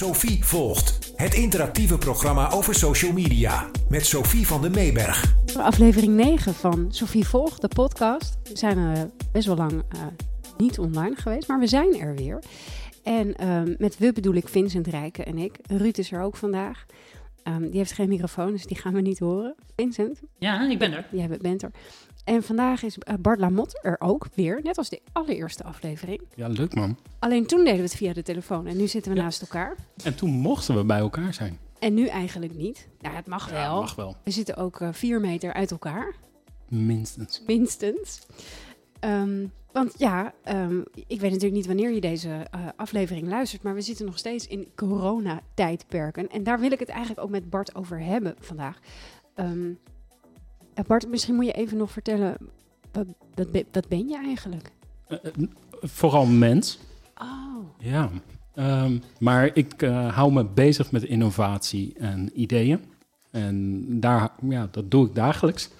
[0.00, 1.12] Sophie volgt.
[1.16, 3.70] Het interactieve programma over social media.
[3.88, 5.34] Met Sophie van den Meeberg.
[5.56, 8.38] Aflevering 9 van Sophie Volgt, de podcast.
[8.42, 9.02] We zijn uh,
[9.32, 10.00] best wel lang uh,
[10.56, 12.42] niet online geweest, maar we zijn er weer.
[13.02, 15.56] En uh, met we bedoel ik Vincent Rijken en ik.
[15.66, 16.86] Ruud is er ook vandaag.
[17.44, 19.54] Um, die heeft geen microfoon, dus die gaan we niet horen.
[19.76, 20.20] Vincent?
[20.38, 21.06] Ja, ik ben er.
[21.10, 21.70] Jij bent er.
[22.24, 26.20] En vandaag is uh, Bart Lamotte er ook weer, net als de allereerste aflevering.
[26.34, 26.98] Ja, leuk man.
[27.18, 29.24] Alleen toen deden we het via de telefoon en nu zitten we Ja.
[29.24, 29.76] naast elkaar.
[30.04, 31.58] En toen mochten we bij elkaar zijn.
[31.78, 32.88] En nu eigenlijk niet.
[32.98, 33.80] Ja, het mag Ja, wel.
[33.80, 34.16] mag wel.
[34.24, 36.14] We zitten ook uh, vier meter uit elkaar,
[36.68, 37.42] Minstens.
[37.46, 38.26] minstens.
[39.04, 43.74] Um, want ja, um, ik weet natuurlijk niet wanneer je deze uh, aflevering luistert, maar
[43.74, 46.28] we zitten nog steeds in coronatijdperken.
[46.30, 48.78] En daar wil ik het eigenlijk ook met Bart over hebben vandaag.
[49.34, 49.78] Um,
[50.86, 52.36] Bart, misschien moet je even nog vertellen,
[52.92, 54.70] wat, wat, wat ben je eigenlijk?
[55.08, 55.18] Uh,
[55.70, 56.78] vooral mens.
[57.18, 57.64] Oh.
[57.78, 58.10] Ja.
[58.54, 62.80] Um, maar ik uh, hou me bezig met innovatie en ideeën.
[63.30, 65.70] En daar, ja, dat doe ik dagelijks.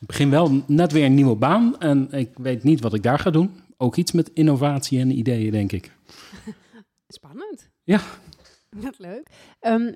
[0.00, 3.18] Ik begin wel net weer een nieuwe baan en ik weet niet wat ik daar
[3.18, 3.50] ga doen.
[3.76, 5.92] Ook iets met innovatie en ideeën, denk ik.
[7.08, 7.68] Spannend.
[7.84, 8.00] Ja.
[8.84, 9.28] Wat leuk.
[9.60, 9.94] Um,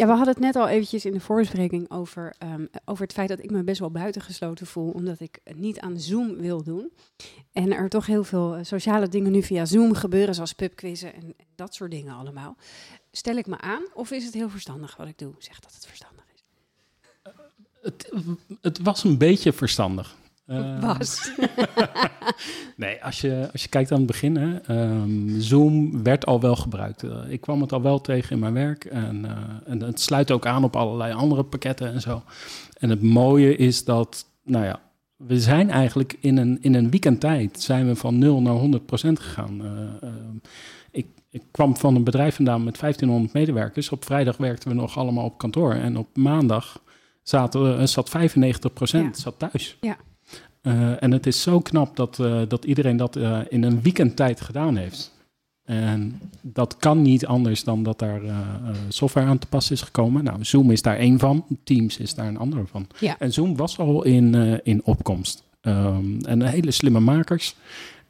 [0.00, 3.28] ja, we hadden het net al eventjes in de voorbespreking over, um, over het feit
[3.28, 6.92] dat ik me best wel buitengesloten voel, omdat ik niet aan Zoom wil doen.
[7.52, 11.74] En er toch heel veel sociale dingen nu via Zoom gebeuren, zoals pubquizzen en dat
[11.74, 12.56] soort dingen allemaal.
[13.12, 15.34] Stel ik me aan of is het heel verstandig wat ik doe?
[15.38, 16.44] Zeg dat het verstandig is.
[17.26, 17.32] Uh,
[17.82, 18.10] het,
[18.60, 20.16] het was een beetje verstandig.
[20.50, 21.30] Uh, was.
[22.76, 26.56] nee, als je, als je kijkt aan het begin, hè, um, Zoom werd al wel
[26.56, 27.02] gebruikt.
[27.02, 29.30] Uh, ik kwam het al wel tegen in mijn werk en, uh,
[29.72, 32.22] en het sluit ook aan op allerlei andere pakketten en zo.
[32.78, 34.80] En het mooie is dat, nou ja,
[35.16, 39.20] we zijn eigenlijk in een, in een weekendtijd zijn we van 0 naar 100 procent
[39.20, 39.60] gegaan.
[39.64, 40.10] Uh,
[40.90, 43.90] ik, ik kwam van een bedrijf vandaan met 1500 medewerkers.
[43.90, 46.82] Op vrijdag werkten we nog allemaal op kantoor en op maandag
[47.22, 49.22] zaten zat 95 procent Ja.
[49.22, 49.76] zat thuis.
[49.80, 49.96] Ja.
[50.62, 54.40] Uh, en het is zo knap dat, uh, dat iedereen dat uh, in een weekendtijd
[54.40, 55.18] gedaan heeft.
[55.64, 58.20] En dat kan niet anders dan dat daar
[58.88, 60.24] software aan te pas is gekomen.
[60.24, 62.86] Nou, Zoom is daar één van, Teams is daar een ander van.
[62.98, 63.18] Ja.
[63.18, 65.44] En Zoom was al in, in opkomst.
[65.62, 67.54] Um, en hele slimme makers.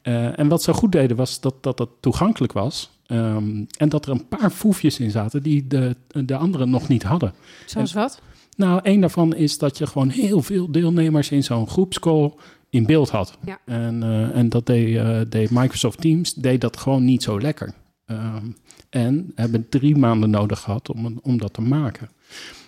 [0.01, 2.89] en wat ze goed deden was dat dat, dat toegankelijk was.
[3.07, 7.03] Um, en dat er een paar foefjes in zaten die de, de anderen nog niet
[7.03, 7.33] hadden.
[7.65, 8.21] Zoals en, wat?
[8.57, 12.33] Nou, één daarvan is dat je gewoon heel veel deelnemers in zo'n groepscall
[12.69, 13.37] in beeld had.
[13.45, 13.59] Ja.
[13.65, 17.73] En, uh, en dat deed, uh, deed, Microsoft Teams deed dat gewoon niet zo lekker.
[18.05, 18.55] Um,
[18.89, 22.09] en hebben drie maanden nodig gehad om, om dat te maken.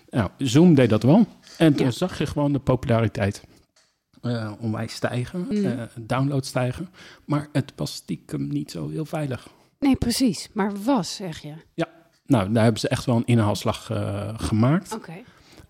[0.09, 1.27] Nou, Zoom deed dat wel.
[1.57, 1.91] En toen ja.
[1.91, 3.43] zag je gewoon de populariteit
[4.21, 5.87] uh, onwijs stijgen, Mm.
[5.99, 6.89] download stijgen.
[7.25, 9.47] Maar het was stiekem niet zo heel veilig.
[9.79, 10.49] Nee, precies.
[10.53, 11.53] Maar was, zeg je?
[11.73, 11.87] Ja,
[12.25, 13.91] nou, daar hebben ze echt wel een inhaalslag
[14.37, 14.93] gemaakt.
[14.93, 15.09] Oké.
[15.09, 15.23] Okay.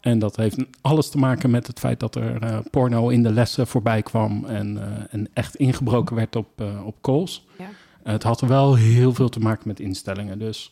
[0.03, 3.31] En dat heeft alles te maken met het feit dat er uh, porno in de
[3.31, 7.45] lessen voorbij kwam en, uh, en echt ingebroken werd op, uh, op calls.
[7.57, 7.69] Ja.
[8.03, 10.39] het had wel heel veel te maken met instellingen.
[10.39, 10.71] Dus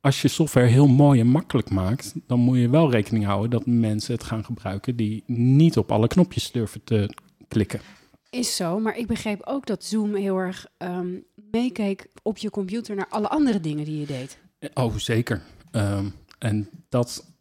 [0.00, 3.66] als je software heel mooi en makkelijk maakt, dan moet je wel rekening houden dat
[3.66, 7.14] mensen het gaan gebruiken die niet op alle knopjes durven te
[7.48, 7.80] klikken.
[8.30, 12.96] Is zo, maar ik begreep ook dat Zoom heel erg um, meekeek op je computer
[12.96, 14.38] naar alle andere dingen die je deed.
[14.74, 15.42] Oh, zeker.
[15.72, 17.33] Um, en dat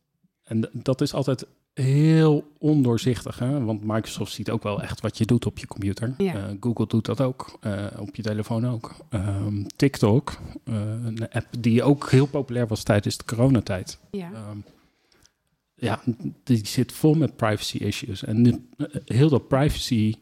[0.43, 3.63] en dat is altijd heel ondoorzichtig, hè?
[3.63, 6.13] want Microsoft ziet ook wel echt wat je doet op je computer.
[6.17, 6.35] Ja.
[6.35, 8.95] Uh, Google doet dat ook, uh, op je telefoon ook.
[9.09, 13.99] Um, TikTok, uh, een app die ook heel populair was tijdens de coronatijd.
[14.11, 14.31] Ja.
[14.51, 14.63] Um,
[15.75, 16.01] ja,
[16.43, 18.23] die zit vol met privacy issues.
[18.23, 18.67] En nu,
[19.05, 20.15] heel dat privacy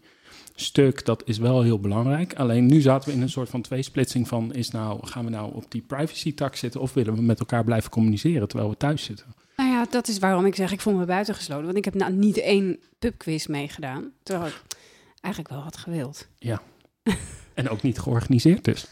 [0.56, 2.36] stuk, dat is wel heel belangrijk.
[2.36, 4.54] Alleen nu zaten we in een soort van tweesplitsing van...
[4.54, 6.82] Is nou, gaan we nou op die privacy tak zitten...
[6.82, 9.26] of willen we met elkaar blijven communiceren terwijl we thuis zitten?
[9.82, 11.66] Ja, dat is waarom ik zeg, ik voel me buitengesloten.
[11.66, 14.12] Want ik heb nou niet één pubquiz meegedaan.
[14.24, 14.62] Terwijl ik
[15.20, 16.28] eigenlijk wel had gewild.
[16.38, 16.62] Ja.
[17.54, 18.88] en ook niet georganiseerd dus.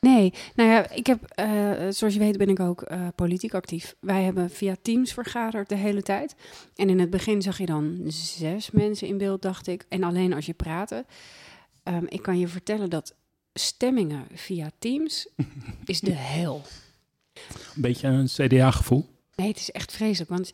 [0.00, 3.96] Nee, nou ja, ik heb, uh, zoals je weet ben ik ook uh, politiek actief.
[4.00, 6.34] Wij hebben via Teams vergaderd de hele tijd.
[6.74, 9.84] En in het begin zag je dan zes mensen in beeld, dacht ik.
[9.88, 11.04] En alleen als je praatte.
[11.84, 13.14] Um, ik kan je vertellen dat
[13.52, 15.28] stemmingen via Teams
[15.84, 16.62] is de hel.
[17.74, 19.14] Een beetje een CDA-gevoel.
[19.36, 20.50] Nee, het is echt vreselijk, want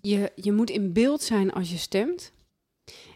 [0.00, 2.32] je, je moet in beeld zijn als je stemt.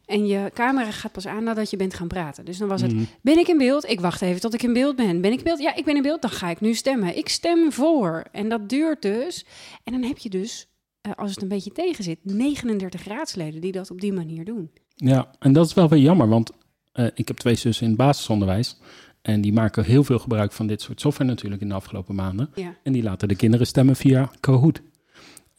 [0.07, 2.45] En je camera gaat pas aan nadat je bent gaan praten.
[2.45, 3.07] Dus dan was het, Mm.
[3.23, 3.89] ben ik in beeld?
[3.89, 5.21] Ik wacht even tot ik in beeld ben.
[5.21, 5.59] Ben ik in beeld?
[5.61, 6.23] Ja, ik ben in beeld.
[6.23, 7.17] Dan ga ik nu stemmen.
[7.17, 8.25] Ik stem voor.
[8.33, 9.45] En dat duurt dus.
[9.85, 10.67] En dan heb je dus,
[11.07, 14.71] uh, als het een beetje tegen zit, 39 raadsleden die dat op die manier doen.
[14.95, 16.51] Ja, en dat is wel weer jammer, want
[16.95, 18.79] uh, ik heb twee zussen in het basisonderwijs.
[19.23, 22.51] En die maken heel veel gebruik van dit soort software natuurlijk in de afgelopen maanden.
[22.55, 22.77] Ja.
[22.83, 24.81] En die laten de kinderen stemmen via Kahoot.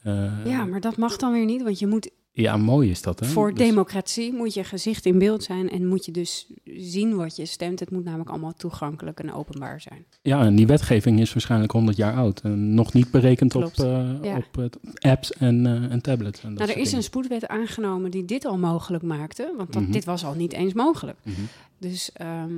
[0.02, 3.20] Eh, ja, maar dat mag dan weer niet, want je moet ja, mooi is dat,
[3.20, 3.26] hè?
[3.26, 7.36] voor Dus- democratie moet je gezicht in beeld zijn en moet je dus zien wat
[7.36, 7.80] je stemt.
[7.80, 10.04] Het moet namelijk allemaal toegankelijk en openbaar zijn.
[10.22, 12.40] Ja, en die wetgeving is waarschijnlijk 100 jaar oud.
[12.40, 14.36] En nog niet berekend op, eh, Ja.
[14.36, 16.42] op eh, apps en, en tablets.
[16.42, 19.82] En dat Nou, er is een spoedwet aangenomen die dit al mogelijk maakte, want dat,
[19.82, 19.92] Mhm.
[19.92, 21.18] dit was al niet eens mogelijk.
[21.22, 21.40] Mhm.
[21.78, 22.52] Dus, ehm,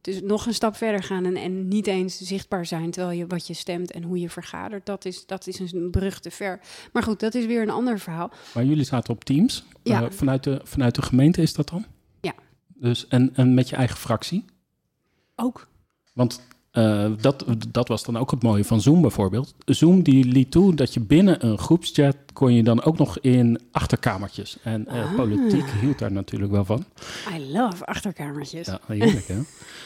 [0.00, 3.46] dus nog een stap verder gaan en, en niet eens zichtbaar zijn terwijl je wat
[3.46, 6.60] je stemt en hoe je vergadert, dat is, dat is een brug te ver.
[6.92, 8.30] Maar goed, dat is weer een ander verhaal.
[8.54, 9.64] Maar jullie zaten op Teams.
[9.82, 10.02] Ja.
[10.02, 11.84] Eh, vanuit, de, vanuit de gemeente is dat dan?
[12.20, 12.34] Ja.
[12.66, 14.44] Dus, en, en met je eigen fractie?
[15.36, 15.68] Ook.
[16.12, 16.40] Want
[16.70, 19.54] eh, dat, dat was dan ook het mooie van Zoom bijvoorbeeld.
[19.64, 23.60] Zoom die liet toe dat je binnen een groepschat kon je dan ook nog in
[23.72, 24.56] achterkamertjes.
[24.62, 25.14] En eh, Ah.
[25.14, 26.84] politiek hield daar natuurlijk wel van.
[27.36, 28.66] I love achterkamertjes.
[28.66, 29.38] Ja, heerlijk hè.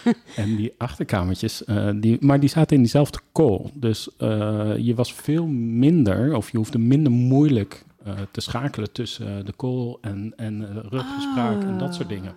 [0.42, 3.60] en die achterkamertjes, eh, die, maar die zaten in diezelfde call.
[3.74, 4.08] Dus
[4.78, 7.84] je was veel minder, of je hoefde minder moeilijk
[8.30, 12.14] te schakelen tussen de call en, en ruggespraak en dat soort Ah.
[12.16, 12.36] dingen.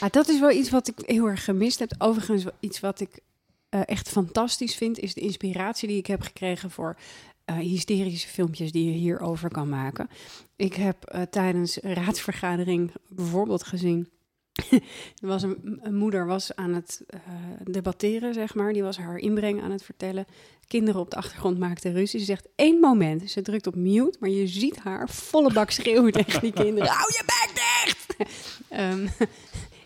[0.00, 1.94] Ah, dat is wel iets wat ik heel erg gemist heb.
[1.98, 3.20] Overigens, iets wat ik
[3.74, 6.96] eh, echt fantastisch vind, is de inspiratie die ik heb gekregen voor
[7.44, 10.08] eh, hysterische filmpjes die je hierover kan maken.
[10.56, 14.08] Ik heb eh, tijdens een raadsvergadering bijvoorbeeld gezien.
[15.22, 17.02] er was een, een moeder was aan het
[17.64, 18.72] debatteren, zeg maar.
[18.72, 20.26] Die was haar inbreng aan het vertellen.
[20.66, 22.18] Kinderen op de achtergrond maakten ruzie.
[22.20, 23.30] Ze zegt één moment.
[23.30, 26.90] Ze drukt op mute, maar je ziet haar volle bak schreeuwen tegen die kinderen.
[26.94, 28.02] Hou je bek dicht!
[28.68, 29.06] Ehm,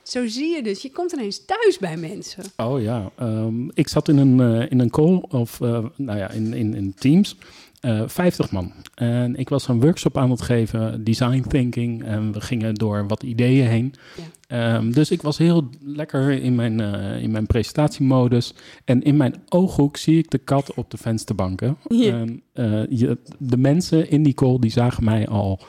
[0.08, 0.82] zo zie je dus.
[0.82, 2.44] Je komt ineens thuis bij mensen.
[2.56, 6.30] Oh ja, ehm, ik zat in een, eh, in een call, of eh, nou ja,
[6.30, 7.36] in, in, in Teams,
[7.80, 8.72] eh 50 man.
[8.94, 13.22] En ik was een workshop aan het geven, design thinking, en we gingen door wat
[13.22, 13.94] ideeën heen.
[14.16, 14.22] Ja.
[14.48, 18.54] Ehm, dus ik was heel lekker in mijn, eh, in mijn presentatiemodus.
[18.84, 21.76] En in mijn ooghoek zie ik de kat op de vensterbanken.
[21.88, 22.12] Ja.
[22.12, 25.60] En, eh, je, de mensen in die call, die zagen mij al,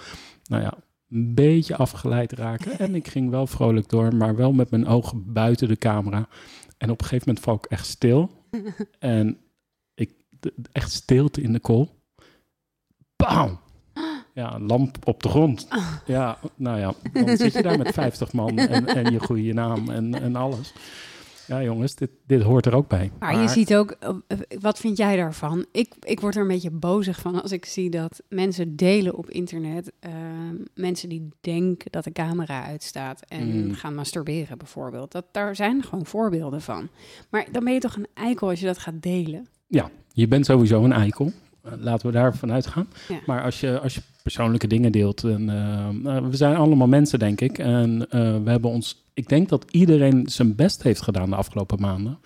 [0.45, 0.73] nou ja,
[1.09, 2.79] een beetje afgeleid raken.
[2.79, 6.27] En ik ging wel vrolijk door, maar wel met mijn ogen buiten de camera.
[6.77, 8.29] En op een gegeven moment val ik echt stil.
[8.99, 9.37] En
[9.93, 11.89] ik, de- echt stilte in de call.
[13.15, 13.59] Bam!
[14.33, 15.67] Ja, een lamp op de grond.
[16.05, 19.89] Ja, nou ja, dan zit je daar met 50 man en, en je goede naam
[19.89, 20.73] en, en alles.
[21.49, 23.11] Ja, jongens, dit, dit hoort er ook bij.
[23.19, 24.09] Maar, je ziet ook, eh,
[24.59, 25.65] wat vind jij daarvan?
[25.71, 29.29] Ik, ik word er een beetje bozig van als ik zie dat mensen delen op
[29.29, 29.91] internet.
[29.99, 30.11] eh,
[30.75, 33.73] mensen die denken dat de camera uitstaat en Mm.
[33.73, 35.11] gaan masturberen bijvoorbeeld.
[35.11, 36.87] Dat, daar zijn gewoon voorbeelden van.
[37.29, 39.47] Maar dan ben je toch een eikel als je dat gaat delen?
[39.67, 41.31] Ja, je bent sowieso een eikel.
[41.61, 42.87] Eh, laten we daar vanuit gaan.
[43.07, 43.19] Ja.
[43.25, 45.23] Maar als je, als je persoonlijke dingen deelt.
[45.23, 45.45] En,
[46.29, 47.57] we zijn allemaal mensen, denk ik.
[47.57, 49.07] En eh, we hebben ons.
[49.19, 52.19] Ik denk dat iedereen zijn best heeft gedaan de afgelopen maanden.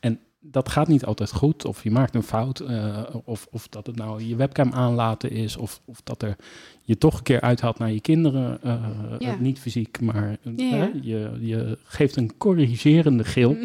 [0.00, 1.64] En dat gaat niet altijd goed.
[1.64, 2.60] Of je maakt een fout.
[2.60, 5.56] eh, of, of dat het nou je webcam aanlaten is.
[5.56, 6.36] Of, of dat er
[6.82, 8.62] je toch een keer uithaalt naar je kinderen.
[8.62, 8.84] eh,
[9.18, 9.36] Ja.
[9.40, 10.90] Niet fysiek, maar eh, Ja, ja.
[11.02, 13.56] je, je geeft een corrigerende gil.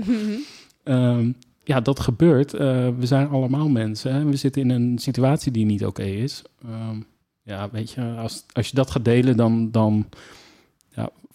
[0.83, 1.31] Ehm,
[1.63, 2.51] ja, dat gebeurt.
[2.51, 4.13] We zijn allemaal mensen.
[4.13, 4.25] Hè?
[4.25, 6.41] We zitten in een situatie die niet oké is.
[6.63, 6.99] Ehm,
[7.43, 10.05] ja, weet je, als, als je dat gaat delen, dan, dan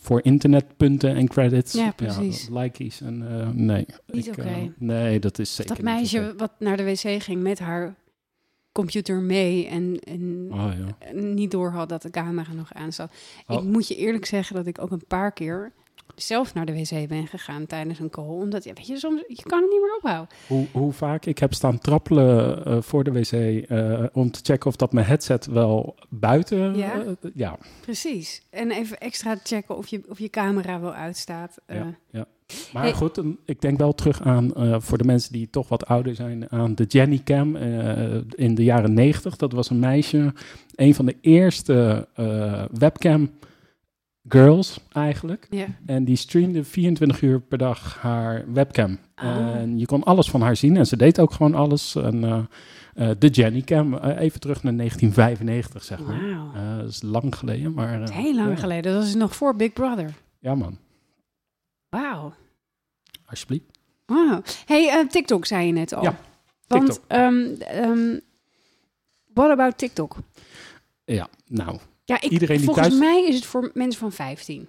[0.01, 1.73] voor internetpunten en credits.
[1.73, 2.49] Ja, precies.
[2.49, 3.87] likeys en eh, nee.
[4.07, 7.95] Niet eh, nee, dat is zeker dat meisje wat naar de wc ging met haar
[8.73, 11.13] computer mee en, en Oh ja.
[11.13, 13.13] niet door had dat de camera nog aan zat.
[13.47, 13.57] Oh.
[13.57, 15.73] Ik moet je eerlijk zeggen dat ik ook een paar keer
[16.15, 18.25] zelf naar de wc ben gegaan tijdens een call.
[18.25, 20.37] Omdat, ja, weet je, soms, je kan het niet meer ophouden.
[20.47, 24.67] Hoe, hoe vaak ik heb staan trappelen eh, voor de wc eh, om te checken
[24.67, 26.77] of dat mijn headset wel buiten...
[26.77, 26.93] Ja?
[27.03, 28.43] eh, ja, Precies.
[28.51, 31.59] En even extra checken of je, of je camera wel uitstaat.
[31.67, 32.27] Ja, ja.
[32.73, 32.93] Maar Hey.
[32.93, 34.53] goed, ik denk wel terug aan,
[34.83, 37.57] voor de mensen die toch wat ouder zijn, aan de Jenny Cam
[38.35, 39.37] in de jaren 90.
[39.37, 40.33] Dat was een meisje,
[40.75, 42.09] een van de eerste
[42.73, 43.31] webcam
[44.29, 45.47] girls eigenlijk.
[45.51, 45.67] ja.
[45.87, 48.99] En die streamde 24 uur per dag haar webcam.
[49.15, 49.55] Ah.
[49.55, 51.95] En je kon alles van haar zien en ze deed ook gewoon alles.
[51.95, 52.39] En, eh,
[52.95, 56.79] eh, de Jenny Cam, eh, even terug naar 1995 zeg maar.
[56.79, 58.11] Dat is lang geleden, maar...
[58.11, 58.57] Heel lang ja.
[58.57, 58.93] geleden.
[58.93, 60.15] Dat is nog voor Big Brother.
[60.39, 60.79] Ja man,
[61.89, 62.33] Wauw.
[63.25, 63.65] alsjeblieft.
[64.07, 64.43] Wauw.
[64.67, 66.03] Hey, TikTok zei je net al.
[66.03, 66.19] Ja,
[66.67, 68.19] Want, ehm ehm,
[69.35, 70.17] what about TikTok?
[71.05, 71.79] Ja, nou,
[72.11, 74.67] Ja, ik, Iedereen die volgens thuis- mij is het voor mensen van 15.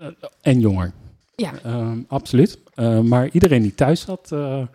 [0.00, 0.08] Eh,
[0.40, 0.92] en jonger.
[1.36, 1.58] Ja.
[1.62, 2.58] Ehm, absoluut.
[2.74, 4.66] Eh, maar iedereen die thuis zat, eh,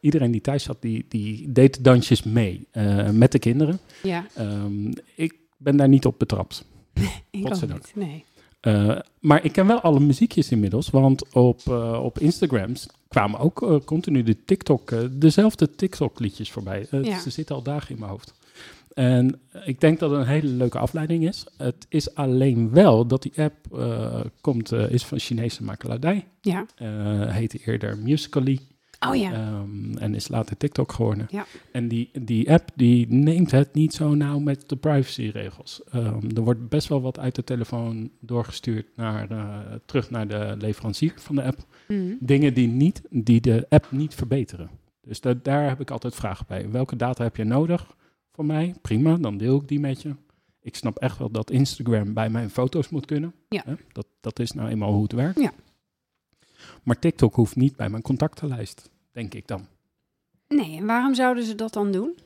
[0.00, 2.66] iedereen die thuis zat, die, die deed de dansjes mee
[3.12, 3.78] met de kinderen.
[4.02, 6.64] Ja, Ehm, ik ben daar niet op betrapt.
[7.30, 7.82] ik ook Godzijdank.
[7.94, 8.06] niet.
[8.06, 8.24] Nee.
[9.20, 14.22] Maar ik ken wel alle muziekjes inmiddels, want op, eh, op Instagrams kwamen ook continu
[14.22, 16.86] de TikTok, dezelfde TikTok-liedjes voorbij.
[16.90, 17.20] Ja.
[17.20, 18.34] Ze zitten al dagen in mijn hoofd.
[18.96, 21.46] En ik denk dat het een hele leuke afleiding is.
[21.56, 26.26] Het is alleen wel dat die app eh, komt, eh, is van Chinese makelaardij.
[26.40, 26.66] Ja.
[26.76, 28.58] Eh heette eerder Musical.ly.
[29.08, 29.32] Oh ja.
[29.32, 31.26] Ehm, en is later TikTok geworden.
[31.30, 31.46] Ja.
[31.72, 35.80] En die, die app die neemt het niet zo nauw met de privacyregels.
[35.90, 39.28] Ehm, er wordt best wel wat uit de telefoon doorgestuurd naar,
[39.84, 41.58] terug naar de leverancier van de app.
[41.88, 42.12] Mhm.
[42.20, 44.70] Dingen die, niet, die de app niet verbeteren.
[45.02, 46.70] Dus da- daar heb ik altijd vragen bij.
[46.70, 47.94] Welke data heb je nodig
[48.36, 48.74] voor mij?
[48.82, 50.14] Prima, dan deel ik die met je.
[50.60, 53.34] Ik snap echt wel dat Instagram bij mijn foto's moet kunnen.
[53.48, 53.62] Ja.
[53.64, 53.74] Hè?
[53.92, 55.40] Dat, dat is nou eenmaal hoe het werkt.
[55.40, 55.52] Ja.
[56.82, 59.66] Maar TikTok hoeft niet bij mijn contactenlijst, denk ik dan.
[60.48, 62.18] Nee, en waarom zouden ze dat dan doen?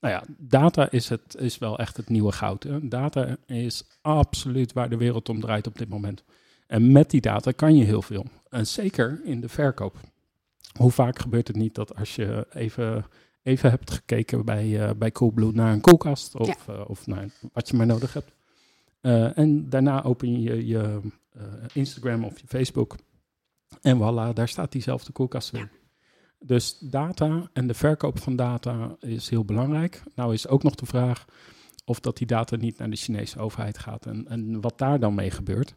[0.00, 2.62] Nou ja, data is, het, is wel echt het nieuwe goud.
[2.62, 2.88] Hè?
[2.88, 6.24] Data is absoluut waar de wereld om draait op dit moment.
[6.66, 8.26] En met die data kan je heel veel.
[8.48, 9.96] En zeker in de verkoop.
[10.78, 13.06] Hoe vaak gebeurt het niet dat als je even,
[13.42, 17.68] even hebt gekeken bij, eh bij Coolblue naar een koelkast of, eh, of naar wat
[17.68, 18.32] je maar nodig hebt.
[19.00, 21.00] eh, en daarna open je je
[21.72, 22.96] Instagram of je Facebook.
[23.80, 25.70] En voilà, daar staat diezelfde koelkast weer.
[26.38, 30.02] Dus data en de verkoop van data is heel belangrijk.
[30.14, 31.24] Nou is ook nog de vraag
[31.84, 35.14] of dat die data niet naar de Chinese overheid gaat en, en wat daar dan
[35.14, 35.74] mee gebeurt.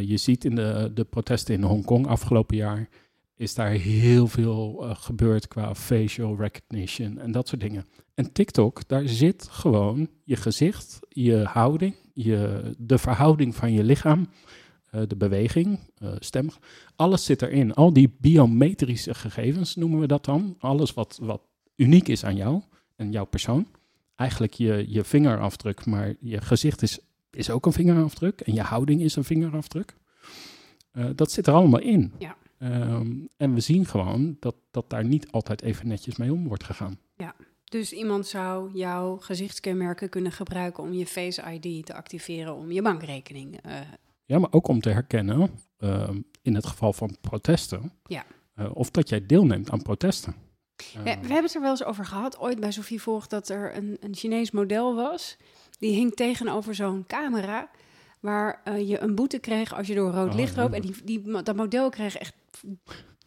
[0.00, 2.88] Je ziet in de, de protesten in Hongkong afgelopen jaar
[3.40, 7.86] is daar heel veel eh, gebeurd qua facial recognition en dat soort dingen.
[8.14, 14.28] En TikTok, daar zit gewoon je gezicht, je houding, je, de verhouding van je lichaam,
[14.90, 16.48] eh, de beweging, eh, stem,
[16.96, 17.74] alles zit erin.
[17.74, 20.56] Al die biometrische gegevens noemen we dat dan.
[20.58, 21.42] Alles wat, wat
[21.76, 22.62] uniek is aan jou
[22.96, 23.66] en jouw persoon.
[24.16, 26.98] Eigenlijk je, je vingerafdruk, maar je gezicht is,
[27.30, 28.40] is ook een vingerafdruk.
[28.40, 29.98] En je houding is een vingerafdruk.
[31.14, 32.12] Dat zit er allemaal in.
[32.18, 32.36] Ja.
[32.60, 36.64] Ehm, en we zien gewoon dat, dat daar niet altijd even netjes mee om wordt
[36.64, 36.98] gegaan.
[37.64, 42.82] Dus iemand zou jouw gezichtskenmerken kunnen gebruiken om je Face ID te activeren om je
[42.82, 43.60] bankrekening.
[43.62, 43.72] eh,
[44.24, 48.24] Ja, maar ook om te herkennen, ehm, in het geval van protesten, Ja.
[48.54, 50.34] eh, of dat jij deelneemt aan protesten.
[50.76, 53.48] Ja, Ehm, we hebben het er wel eens over gehad, ooit bij Sophie Volg, dat
[53.48, 55.36] er een, een Chinees model was.
[55.78, 57.70] Die hing tegenover zo'n camera,
[58.20, 60.60] waar eh, je een boete kreeg als je door rood Oh, licht ja.
[60.62, 60.74] loopt.
[60.74, 62.34] En die, die, dat model kreeg echt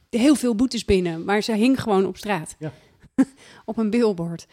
[0.10, 2.56] heel veel boetes binnen, maar ze hing gewoon op straat.
[2.60, 2.72] Ja.
[3.66, 4.48] op een billboard.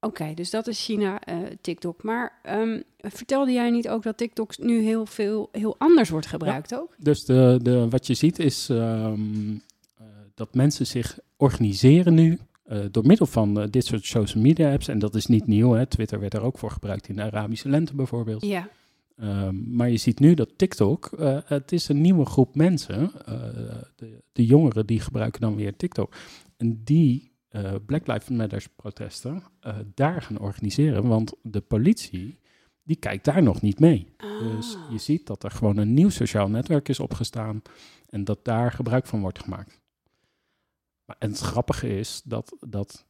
[0.00, 2.02] Oké, dus dat is China, eh, TikTok.
[2.02, 6.74] Maar ehm, vertelde jij niet ook dat TikTok nu heel veel, heel anders wordt gebruikt
[6.74, 6.94] ook?
[6.98, 9.50] Dus de, de, wat je ziet is ehm,
[9.96, 14.88] eh, dat mensen zich organiseren nu eh, door middel van dit soort social media apps.
[14.88, 15.86] En dat is niet nieuw, hè.
[15.86, 18.44] Twitter werd er ook voor gebruikt in de Arabische lente bijvoorbeeld.
[18.44, 18.68] Ja,
[19.16, 23.12] Ehm, maar je ziet nu dat TikTok, eh, het is een nieuwe groep mensen.
[23.26, 23.36] eh,
[23.96, 26.14] de, de jongeren die gebruiken dan weer TikTok.
[26.56, 29.42] En die eh, Black Lives Matter protesten
[29.94, 31.06] daar gaan organiseren.
[31.08, 32.38] Want de politie,
[32.82, 34.06] die kijkt daar nog niet mee.
[34.40, 34.90] Dus Ah.
[34.90, 37.62] je ziet dat er gewoon een nieuw sociaal netwerk is opgestaan
[38.08, 39.80] en dat daar gebruik van wordt gemaakt.
[41.04, 43.06] Maar, en het grappige is dat, dat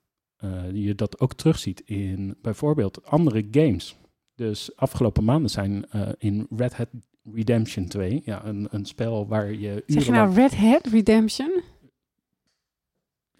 [0.72, 3.96] je dat ook terugziet in bijvoorbeeld andere games.
[4.36, 6.88] Dus afgelopen maanden zijn eh, in Red Hat
[7.34, 11.62] Redemption 2, ja, een, een spel waar je Zeg je nou Red Hat Redemption?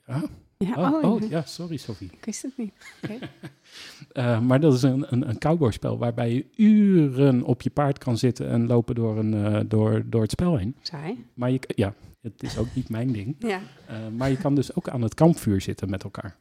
[0.06, 0.22] Ja?
[0.58, 2.10] Ja, Oh, oh, oh, ja, sorry Sophie.
[2.12, 2.72] ik wist het niet.
[4.12, 8.18] Eh, maar dat is een, een, een cowboyspel waarbij je uren op je paard kan
[8.18, 10.76] zitten en lopen door, een, eh, door, door het spel heen.
[10.82, 11.24] Saai.
[11.34, 13.36] Maar je, ja, het is ook niet mijn ding.
[13.38, 13.60] Ja.
[14.16, 16.36] Maar je kan dus ook aan het kampvuur zitten met elkaar.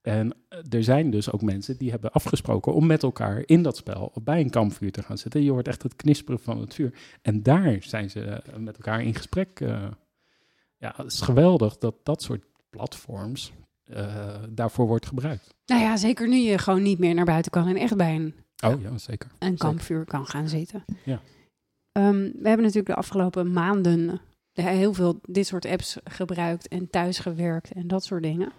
[0.00, 3.76] En eh, er zijn dus ook mensen die hebben afgesproken om met elkaar in dat
[3.76, 5.42] spel bij een kampvuur te gaan zitten.
[5.42, 6.94] Je hoort echt het knisperen van het vuur.
[7.22, 9.60] En daar zijn ze eh, met elkaar in gesprek.
[9.60, 9.88] eh.
[10.76, 13.52] ja, het is geweldig dat dat soort platforms
[14.48, 15.54] daarvoor wordt gebruikt.
[15.66, 18.34] Nou ja, zeker nu je gewoon niet meer naar buiten kan en echt bij een,
[18.64, 19.30] Oh ja, zeker.
[19.38, 20.84] een kampvuur kan gaan zitten.
[21.04, 21.20] Ja.
[21.92, 24.20] Ehm, we hebben natuurlijk de afgelopen maanden
[24.52, 28.52] heel veel dit soort apps gebruikt en thuis gewerkt en dat soort dingen.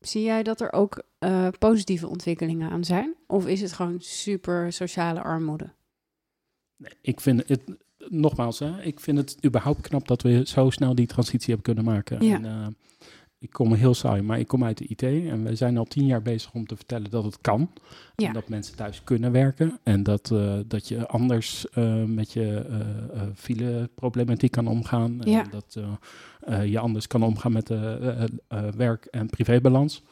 [0.00, 3.14] Zie jij dat er ook eh, positieve ontwikkelingen aan zijn?
[3.26, 5.72] Of is het gewoon super sociale armoede?
[6.76, 7.60] Nee, ik vind het,
[8.08, 11.94] nogmaals, hè, ik vind het überhaupt knap dat we zo snel die transitie hebben kunnen
[11.94, 12.24] maken.
[12.26, 12.34] Ja.
[12.34, 12.66] En, eh,
[13.38, 16.06] ik kom heel saai, maar ik kom uit de IT en we zijn al tien
[16.06, 17.70] jaar bezig om te vertellen dat het kan.
[18.16, 18.26] Ja.
[18.26, 21.66] En dat mensen thuis kunnen werken en dat, eh, dat je anders
[22.06, 25.22] met je eh, fileproblematiek kan omgaan.
[25.22, 25.42] En Ja.
[25.50, 25.78] dat
[26.70, 28.24] je anders kan omgaan met de eh,
[28.66, 30.02] eh, werk- en privébalans.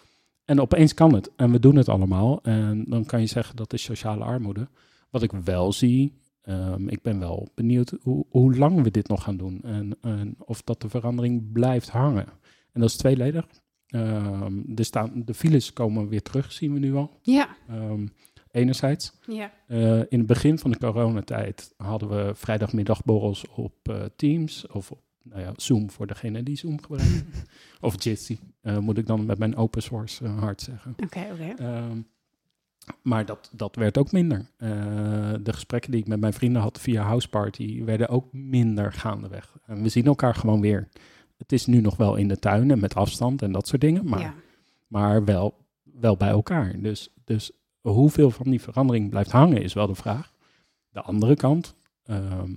[0.44, 2.42] En opeens kan het en we doen het allemaal.
[2.42, 4.68] En dan kan je zeggen dat is sociale armoede.
[5.10, 9.22] Wat ik wel zie Ehm, ik ben wel benieuwd hoe, hoe lang we dit nog
[9.22, 12.26] gaan doen en, en of dat de verandering blijft hangen.
[12.72, 13.46] En dat is tweeledig.
[13.86, 17.18] Ehm, er staan, de files komen weer terug, zien we nu al.
[17.22, 18.06] Ja, Ehm,
[18.50, 19.12] enerzijds.
[19.26, 19.52] ja.
[19.66, 25.00] Eh, in het begin van de coronatijd hadden we vrijdagmiddagborrels op eh, Teams of op
[25.23, 27.26] nou ja, Zoom voor degene die Zoom gebruiken.
[27.81, 30.95] of Jitsi, eh, moet ik dan met mijn open source eh, hard zeggen.
[31.05, 31.62] Oké, oké.
[31.62, 32.00] Ehm,
[33.02, 34.47] maar dat, dat werd ook minder.
[34.57, 34.69] Eh,
[35.43, 39.57] de gesprekken die ik met mijn vrienden had via Houseparty werden ook minder gaandeweg.
[39.67, 40.88] En we zien elkaar gewoon weer.
[41.37, 44.09] Het is nu nog wel in de tuin en met afstand en dat soort dingen,
[44.09, 44.35] maar, Ja.
[44.87, 46.81] maar wel, wel bij elkaar.
[46.81, 47.50] Dus, dus
[47.81, 50.33] hoeveel van die verandering blijft hangen is wel de vraag.
[50.91, 51.75] De andere kant,
[52.05, 52.50] ehm,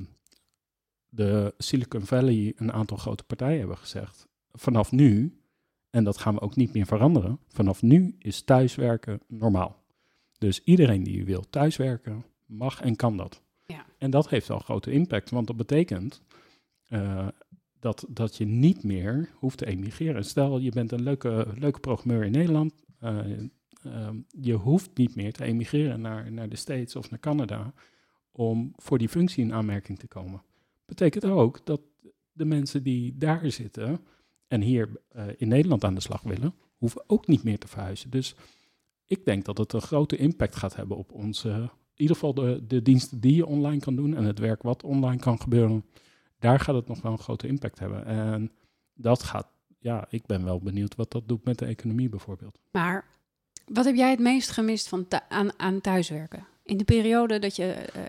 [1.15, 5.39] de Silicon Valley, een aantal grote partijen hebben gezegd, vanaf nu,
[5.89, 9.83] en dat gaan we ook niet meer veranderen, vanaf nu is thuiswerken normaal.
[10.37, 13.41] Dus iedereen die wil thuiswerken, mag en kan dat.
[13.65, 13.85] Ja.
[13.97, 16.21] En dat heeft wel grote impact, want dat betekent
[16.87, 17.27] eh,
[17.79, 20.25] dat, dat je niet meer hoeft te emigreren.
[20.25, 22.73] Stel, je bent een leuke, leuke programmeur in Nederland.
[22.99, 23.19] eh,
[23.83, 27.73] ehm, je hoeft niet meer te emigreren naar, naar de States of naar Canada
[28.31, 30.41] om voor die functie in aanmerking te komen.
[30.85, 31.81] Betekent ook dat
[32.31, 33.99] de mensen die daar zitten
[34.47, 38.09] en hier eh, in Nederland aan de slag willen, hoeven ook niet meer te verhuizen.
[38.09, 38.35] Dus
[39.05, 42.63] ik denk dat het een grote impact gaat hebben op onze, in ieder geval de,
[42.67, 45.85] de diensten die je online kan doen en het werk wat online kan gebeuren.
[46.39, 48.05] Daar gaat het nog wel een grote impact hebben.
[48.05, 48.51] En
[48.93, 49.47] dat gaat,
[49.79, 52.59] ja, ik ben wel benieuwd wat dat doet met de economie bijvoorbeeld.
[52.71, 53.05] Maar
[53.65, 56.47] wat heb jij het meest gemist van aan, aan thuiswerken?
[56.65, 58.01] In de periode dat je eh,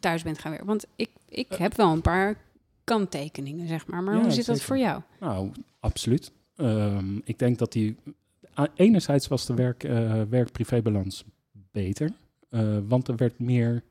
[0.00, 0.68] thuis bent gaan werken?
[0.68, 2.36] Want ik, ik heb wel een paar
[2.84, 4.02] kanttekeningen, zeg maar.
[4.02, 5.02] Maar Ja, hoe zit dat voor jou?
[5.20, 6.32] Nou, absoluut.
[6.56, 7.96] Ehm, ik denk dat die.
[8.74, 11.24] Enerzijds was de werk, eh, werk-privébalans
[11.70, 12.12] beter.
[12.50, 13.82] eh, want er werd meer.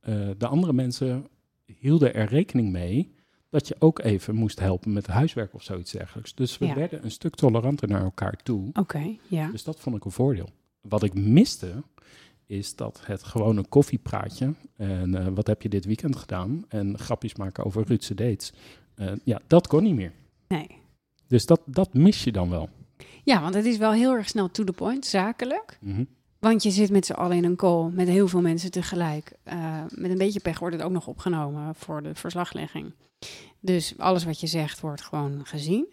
[0.00, 1.26] eh, de andere mensen
[1.78, 3.12] hielden er rekening mee.
[3.50, 6.34] dat je ook even moest helpen met huiswerk of zoiets dergelijks.
[6.34, 6.74] Dus we Ja.
[6.74, 8.70] werden een stuk toleranter naar elkaar toe.
[8.72, 9.50] Oké, ja.
[9.50, 10.48] Dus dat vond ik een voordeel.
[10.80, 11.82] Wat ik miste,
[12.46, 14.54] is dat het gewoon een koffiepraatje.
[14.76, 16.64] En eh, wat heb je dit weekend gedaan?
[16.68, 18.52] En grapjes maken over Ruudse dates.
[18.94, 20.12] Eh, ja, dat kon niet meer.
[20.48, 20.66] Nee.
[21.28, 22.68] Dus dat, dat mis je dan wel.
[23.24, 25.78] Ja, want het is wel heel erg snel to the point, zakelijk.
[25.80, 26.04] Mhm.
[26.38, 29.32] Want je zit met z'n allen in een call met heel veel mensen tegelijk.
[29.42, 32.94] Eh, met een beetje pech wordt het ook nog opgenomen voor de verslaglegging.
[33.60, 35.86] Dus alles wat je zegt wordt gewoon gezien.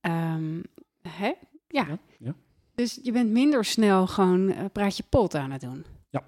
[0.00, 0.60] Ehm,
[1.08, 1.32] hè?
[1.68, 1.86] Ja.
[1.86, 2.34] Ja, ja.
[2.80, 5.84] Dus je bent minder snel gewoon eh, praat je pot aan het doen.
[6.10, 6.22] Ja.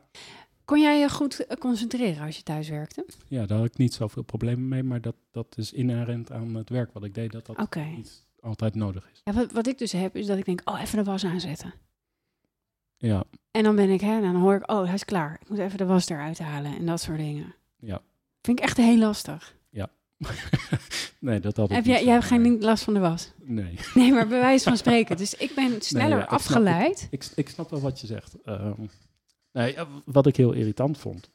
[0.65, 3.07] Kon jij je goed eh, concentreren als je thuis werkte?
[3.29, 4.83] Ja, daar had ik niet zoveel problemen mee.
[4.83, 7.33] Maar dat, dat is inherent aan het werk wat ik deed.
[7.33, 9.21] Dat dat niet altijd nodig is.
[9.25, 11.75] Ja, wat, wat ik dus heb, is dat ik denk, oh, even de was aanzetten.
[12.97, 15.39] Ja, En dan ben ik, hè, dan hoor ik, oh, hij is klaar.
[15.41, 17.55] Ik moet even de was eruit halen en dat soort dingen.
[17.79, 18.01] ja.
[18.41, 19.57] Vind ik echt heel lastig.
[21.19, 23.33] Nee, dat had ik Heb niet jij, jij hebt geen last van de was?
[23.43, 23.75] Nee.
[23.95, 25.17] Nee, maar bij wijze van spreken.
[25.17, 27.09] Dus ik ben sneller ja, ik snap- afgeleid.
[27.11, 28.37] Ik, ik snap wel wat je zegt.
[28.45, 28.73] Ehm,
[29.53, 31.31] nee, eh, wat ik heel irritant vond.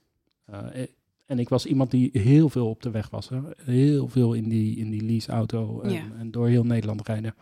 [0.45, 0.87] eh, eh,
[1.25, 3.29] en ik was iemand die heel veel op de weg was.
[3.29, 3.39] Hè?
[3.63, 6.01] Heel veel in die, in die leaseauto en, Ja.
[6.17, 7.35] en door heel Nederland rijden.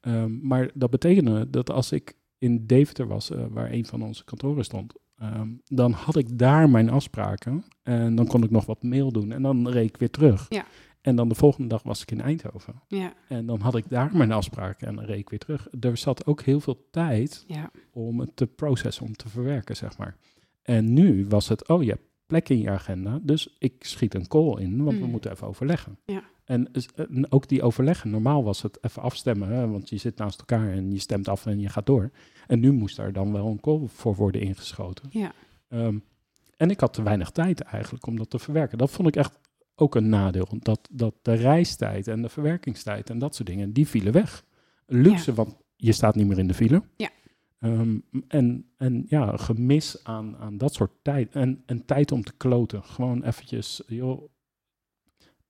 [0.00, 4.64] Ehm, maar dat betekende dat als ik in Deventer was, waar een van onze kantoren
[4.64, 7.64] stond, ehm, dan had ik daar mijn afspraken.
[7.82, 10.46] En dan kon ik nog wat mail doen en dan reed ik weer terug.
[10.48, 10.64] Ja.
[11.00, 12.82] En dan de volgende dag was ik in Eindhoven.
[12.88, 15.68] Ja, En dan had ik daar mijn afspraken en dan reed ik weer terug.
[15.80, 19.98] Er zat ook heel veel tijd ja, om het te processen, om te verwerken, zeg
[19.98, 20.16] maar.
[20.62, 24.28] En nu was het, oh, je hebt plek in je agenda, dus ik schiet een
[24.28, 25.10] call in, want we Mm.
[25.10, 25.98] moeten even overleggen.
[26.04, 26.22] Ja.
[26.46, 30.38] En, en ook die overleggen, normaal was het even afstemmen, hè, want je zit naast
[30.38, 32.10] elkaar en je stemt af en je gaat door.
[32.46, 35.08] En nu moest daar dan wel een call voor worden ingeschoten.
[35.10, 35.32] ja.
[35.68, 35.98] Ehm,
[36.56, 38.78] en ik had te weinig tijd eigenlijk om dat te verwerken.
[38.78, 39.38] Dat vond ik echt
[39.74, 40.48] ook een nadeel.
[40.58, 44.44] Dat, dat de reistijd en de verwerkingstijd en dat soort dingen, die vielen weg.
[44.86, 46.82] Luxe, want je staat niet meer in de file.
[46.96, 47.10] Ja.
[47.58, 51.34] Ehm, en, en ja, gemis aan, aan dat soort tijd.
[51.34, 52.84] En, en tijd om te kloten.
[52.84, 54.28] Gewoon eventjes, joh,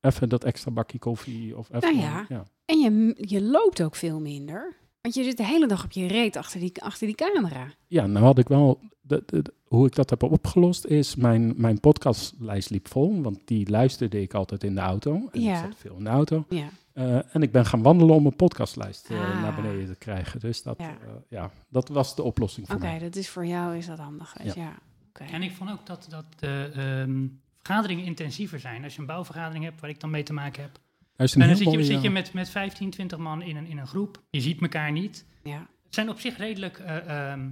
[0.06, 1.56] even dat extra bakje koffie.
[1.56, 2.44] Of even, Nou ja.
[2.64, 4.74] En je, je loopt ook veel minder.
[5.00, 7.66] Want je zit de hele dag op je reet achter die, achter die camera.
[7.86, 8.80] Ja, nou had ik wel.
[9.00, 11.14] De, de- de- hoe ik dat heb opgelost is.
[11.16, 13.22] Mijn, mijn podcastlijst liep vol.
[13.22, 15.28] Want die luisterde ik altijd in de auto.
[15.32, 15.52] En Ja.
[15.58, 16.44] ik zat veel in de auto.
[16.48, 19.42] Ja, Eh, en ik ben gaan wandelen om mijn podcastlijst eh, Ah.
[19.42, 20.40] naar beneden te krijgen.
[20.40, 20.84] Dus dat, Ja.
[20.88, 21.22] ja.
[21.28, 22.98] ja, dat was de oplossing voor oké, mij.
[22.98, 24.34] dat is voor jou is dat handig.
[24.54, 24.74] Ja.
[25.08, 25.24] Oké.
[25.24, 27.26] En ik vond ook dat, dat de ehm,
[27.66, 28.84] vergaderingen intensiever zijn.
[28.84, 30.78] Als je een bouwvergadering hebt, waar ik dan mee te maken heb.
[31.16, 33.78] En dan zit je, mooi, zit je met, met 15, 20 man in een, in
[33.78, 34.22] een groep.
[34.30, 35.24] Je ziet elkaar niet.
[35.42, 35.66] Ja.
[35.84, 37.48] Het zijn op zich redelijk eh, ehm, eh,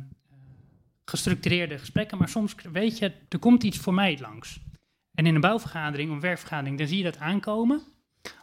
[1.04, 4.60] gestructureerde gesprekken, maar soms weet je, er komt iets voor mij langs.
[5.14, 7.82] En in een bouwvergadering, een werkvergadering, dan zie je dat aankomen.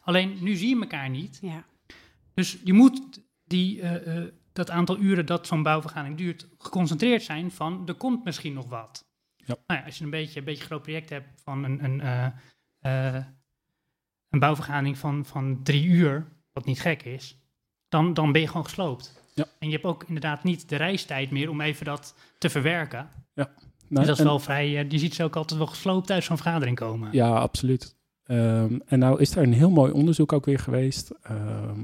[0.02, 1.40] Alleen nu zie je elkaar niet.
[1.42, 1.66] Ja.
[2.34, 7.52] Dus je moet die, eh, eh, dat aantal uren dat zo'n bouwvergadering duurt, geconcentreerd zijn
[7.52, 9.06] van er komt misschien nog wat.
[9.45, 9.56] Ja.
[9.67, 12.25] Nou ja, als je een beetje een beetje groot project hebt van een, een, eh,
[12.80, 13.25] eh,
[14.30, 17.38] een bouwvergadering van, van drie uur, wat niet gek is,
[17.89, 19.23] dan, dan ben je gewoon gesloopt.
[19.34, 19.45] Ja.
[19.60, 23.10] En je hebt ook inderdaad niet de reistijd meer om even dat te verwerken.
[23.91, 26.23] Nou, dus dat is wel vrij, eh, je ziet ze ook altijd wel gesloopt uit
[26.23, 27.10] zo'n vergadering komen.
[27.12, 27.95] Ja, absoluut.
[28.23, 31.12] Ehm, en nou is er een heel mooi onderzoek ook weer geweest.
[31.21, 31.80] Ehm,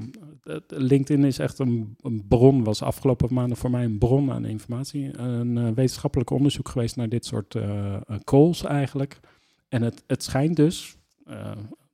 [0.68, 1.96] LinkedIn is echt een,
[2.28, 5.18] bron, was afgelopen maanden voor mij een bron aan informatie.
[5.18, 9.20] Een eh, wetenschappelijk onderzoek geweest naar dit soort eh, eh, calls eigenlijk.
[9.68, 10.96] En het, het schijnt dus,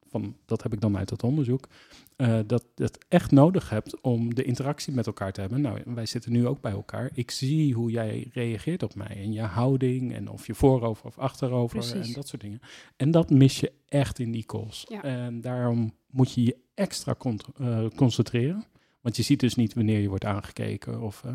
[0.09, 1.69] van, dat heb ik dan uit het onderzoek,
[2.17, 5.61] eh, dat je het echt nodig hebt om de interactie met elkaar te hebben.
[5.61, 7.11] Nou, wij zitten nu ook bij elkaar.
[7.15, 11.19] Ik zie hoe jij reageert op mij en je houding en of je voorover of
[11.19, 12.07] achterover Precies.
[12.09, 12.61] en dat soort dingen.
[12.97, 14.85] En dat mis je echt in die calls.
[14.89, 15.03] Ja.
[15.03, 17.17] En daarom moet je je extra
[17.57, 18.65] eh, concentreren.
[19.01, 21.03] Want je ziet dus niet wanneer je wordt aangekeken.
[21.03, 21.35] Of, eh,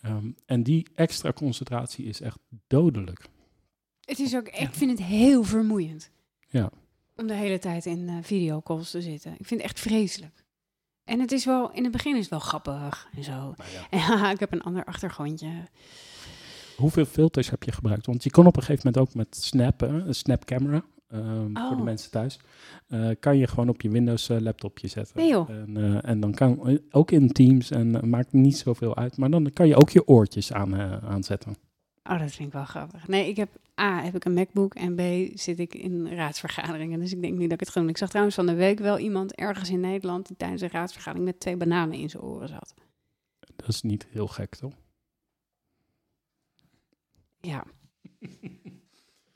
[0.00, 3.26] ehm, en die extra concentratie is echt dodelijk.
[4.00, 6.10] Het is ook, ik vind het heel vermoeiend.
[6.48, 6.70] Ja.
[7.16, 9.30] Om de hele tijd in eh, videocalls te zitten.
[9.38, 10.44] Ik vind het echt vreselijk.
[11.04, 13.30] En het is wel, in het begin is het wel grappig en zo.
[13.32, 13.54] Nou
[13.90, 15.48] En haha, ik heb een ander achtergrondje.
[16.76, 18.06] Hoeveel filters heb je gebruikt?
[18.06, 21.40] Want je kon op een gegeven moment ook met Snap, hè, een Snap camera, ehm,
[21.42, 21.82] voor de Oh.
[21.82, 22.38] mensen thuis,
[22.88, 25.16] eh, kan je gewoon op je Windows eh, laptopje zetten.
[25.16, 25.50] Nee, joh.
[25.50, 29.50] En, eh, en dan kan, ook in Teams, en maakt niet zoveel uit, maar dan
[29.52, 31.54] kan je ook je oortjes aan, eh, aanzetten.
[32.10, 33.08] Oh, dat vind ik wel grappig.
[33.08, 33.48] Nee, ik heb
[33.80, 35.00] A, heb ik een MacBook en B,
[35.38, 37.00] zit ik in raadsvergaderingen.
[37.00, 37.88] Dus ik denk niet dat ik het ga doen.
[37.88, 41.26] Ik zag trouwens van de week wel iemand ergens in Nederland die tijdens een raadsvergadering
[41.26, 42.74] met twee bananen in zijn oren zat.
[43.56, 44.72] Dat is niet heel gek, toch?
[47.40, 47.64] Ja.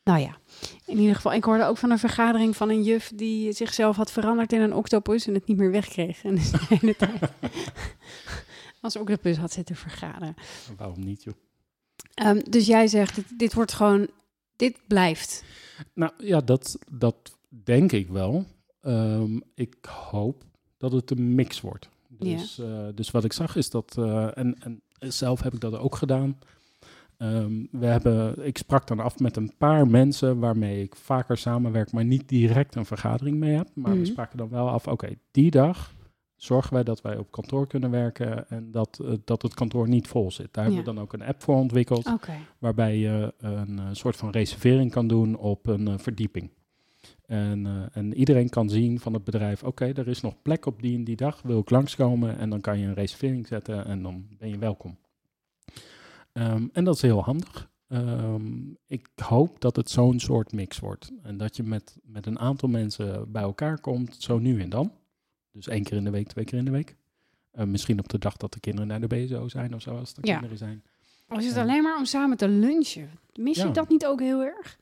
[0.05, 0.39] nou ja,
[0.87, 1.33] in ieder geval.
[1.33, 4.75] Ik hoorde ook van een vergadering van een juf die zichzelf had veranderd in een
[4.75, 6.25] octopus en het niet meer wegkreeg.
[6.25, 7.21] En dus de hele tijd
[8.81, 10.35] als octopus had zitten vergaderen.
[10.77, 11.35] Waarom niet, joh?
[12.15, 14.09] Ehm, dus jij zegt, dit, dit wordt gewoon,
[14.59, 15.45] dit blijft.
[15.95, 18.45] Nou ja, dat, dat denk ik wel.
[18.81, 19.75] Ehm, ik
[20.11, 20.45] hoop
[20.77, 21.89] dat het een mix wordt.
[22.09, 25.79] Dus, eh, dus wat ik zag is dat, eh, en, en zelf heb ik dat
[25.79, 26.39] ook gedaan.
[27.17, 31.93] Ehm, we hebben, ik sprak dan af met een paar mensen waarmee ik vaker samenwerk,
[31.93, 33.69] maar niet direct een vergadering mee heb.
[33.75, 34.01] Maar Mhm.
[34.01, 35.95] we spraken dan wel af, oké, die dag
[36.39, 40.09] zorgen wij dat wij op kantoor kunnen werken en dat, eh, dat het kantoor niet
[40.09, 40.55] vol zit.
[40.55, 42.07] Daar hebben we dan ook een app voor ontwikkeld
[42.59, 46.51] waarbij je een eh, soort van reservering kan doen op een eh, verdieping.
[47.27, 50.97] En, en iedereen kan zien van het bedrijf, oké, er is nog plek op die
[50.97, 54.27] en die dag, wil ik langskomen en dan kan je een reservering zetten en dan
[54.39, 54.99] ben je welkom.
[56.33, 57.71] Ehm, en dat is heel handig.
[57.89, 62.39] Ehm, ik hoop dat het zo'n soort mix wordt en dat je met, met een
[62.39, 64.93] aantal mensen bij elkaar komt, zo nu en dan.
[65.53, 66.97] Dus één keer in de week, twee keer in de week.
[67.51, 70.13] Eh, misschien op de dag dat de kinderen naar de BSO zijn of zo, als
[70.15, 70.33] er Ja.
[70.33, 70.83] kinderen zijn.
[71.29, 71.61] Als het Ja.
[71.61, 73.11] alleen maar om samen te lunchen.
[73.35, 73.71] Mis je Ja.
[73.73, 74.79] dat niet ook heel erg?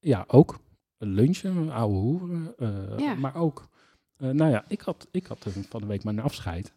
[0.00, 0.58] Ja, ook.
[0.98, 2.54] Lunchen, ouwe hoeren.
[2.58, 3.14] eh, Ja.
[3.14, 3.68] Maar ook,
[4.16, 6.72] eh, nou ja, ik had, ik had eh, van de week mijn afscheid.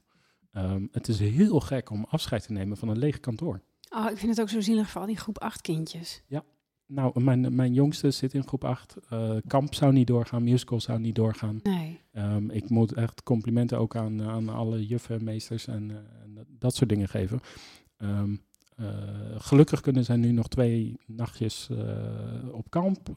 [0.52, 3.62] Ehm, het is heel gek om afscheid te nemen van een leeg kantoor.
[3.90, 6.24] Oh, ik vind het ook zo zielig voor al die groep 8 kindjes.
[6.94, 8.96] Nou, mijn, mijn jongste zit in groep 8.
[9.10, 11.60] eh, kamp zou niet doorgaan, musical zou niet doorgaan.
[11.64, 12.00] Nee.
[12.12, 16.46] Ehm, ik moet echt complimenten ook aan, aan alle juffen en meesters en, eh, en
[16.60, 17.40] dat- soort dingen geven.
[17.98, 18.36] Ehm,
[18.76, 18.86] eh,
[19.38, 21.70] gelukkig kunnen zij nu nog twee nachtjes
[22.52, 23.10] op kamp.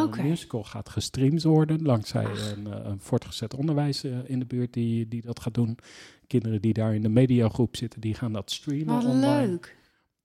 [0.00, 0.22] Oké.
[0.22, 5.40] musical gaat gestreamd worden dankzij een, een voortgezet onderwijs in de buurt die, die dat
[5.40, 5.78] gaat doen.
[6.26, 9.46] Kinderen die daar in de mediagroep zitten, die gaan dat streamen Wat online.
[9.46, 9.76] leuk.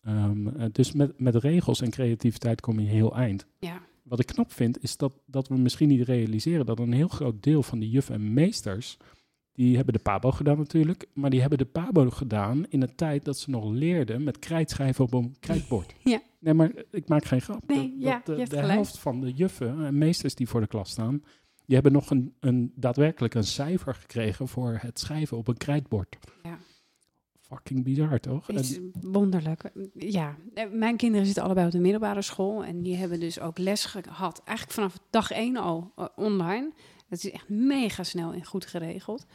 [0.08, 3.46] Ehm, eh, dus met, met regels en creativiteit kom je heel eind.
[3.60, 3.82] Ja.
[4.04, 7.44] Wat ik knap vind, is dat, dat we misschien niet realiseren dat een heel groot
[7.44, 8.98] deel van de juffen en meesters,
[9.54, 13.26] die hebben de PABO gedaan natuurlijk, maar die hebben de PABO gedaan in een tijd
[13.26, 15.94] dat ze nog leerden met krijtschrijven op een krijtbord.
[16.04, 16.22] Ja.
[16.40, 17.68] Nee, maar ik maak geen grap.
[17.68, 20.68] Nee, Dat- ja, dat de, de helft van de juffen en meesters die voor de
[20.68, 21.22] klas staan,
[21.66, 26.18] die hebben nog een, een, daadwerkelijk een cijfer gekregen voor het schrijven op een krijtbord.
[26.44, 26.58] Ja.
[27.50, 28.48] Fucking bizar, toch?
[28.48, 29.72] Het is wonderlijk.
[29.94, 32.64] Ja, eh, mijn kinderen zitten allebei op de middelbare school.
[32.66, 34.42] En die hebben dus ook les gehad.
[34.46, 36.72] Eigenlijk vanaf dag één al eh, online.
[37.10, 39.26] Dat is echt mega snel en goed geregeld.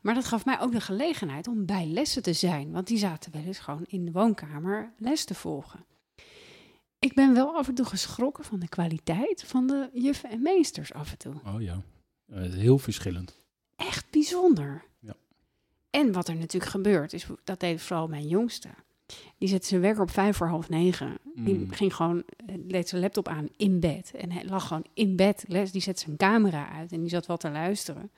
[0.00, 2.70] Maar dat gaf mij ook de gelegenheid om bij lessen te zijn.
[2.72, 5.84] Want die zaten wel eens gewoon in de woonkamer les te volgen.
[6.98, 10.92] Ik ben wel af en toe geschrokken van de kwaliteit van de juffen en meesters
[10.92, 11.34] af en toe.
[11.46, 11.82] oh ja,
[12.26, 13.40] Eh, heel verschillend.
[13.76, 14.84] echt bijzonder.
[14.98, 15.14] Ja.
[15.98, 18.68] En wat er natuurlijk gebeurt, is dat deed vooral mijn jongste.
[19.38, 21.18] Die zette zijn wekker op vijf voor half negen.
[21.34, 21.70] Die Mm.
[21.70, 24.10] ging gewoon, eh, leed zijn laptop aan in bed.
[24.14, 25.44] En hij lag gewoon in bed.
[25.48, 28.10] Les, die zette zijn camera uit en die zat wat te luisteren.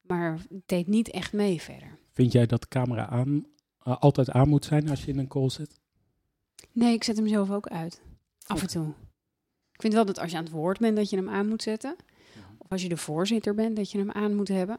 [0.00, 1.98] Maar deed niet echt mee verder.
[2.12, 3.46] Vind jij dat de camera aan,
[3.82, 5.80] eh, altijd aan moet zijn als je in een call zit?
[6.72, 8.02] Nee, ik zet hem zelf ook uit.
[8.46, 8.88] Af en toe.
[9.72, 11.62] Ik vind wel dat als je aan het woord bent, dat je hem aan moet
[11.62, 11.96] zetten.
[12.58, 14.78] Of als je de voorzitter bent, dat je hem aan moet hebben.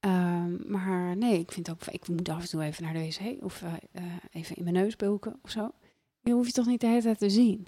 [0.00, 3.44] Ehm, maar nee, ik vind ook, ik moet af en toe even naar de wc
[3.44, 5.70] of eh, eh, even in mijn neus bulken of zo.
[6.20, 7.66] Je hoeft je toch niet de hele tijd te zien?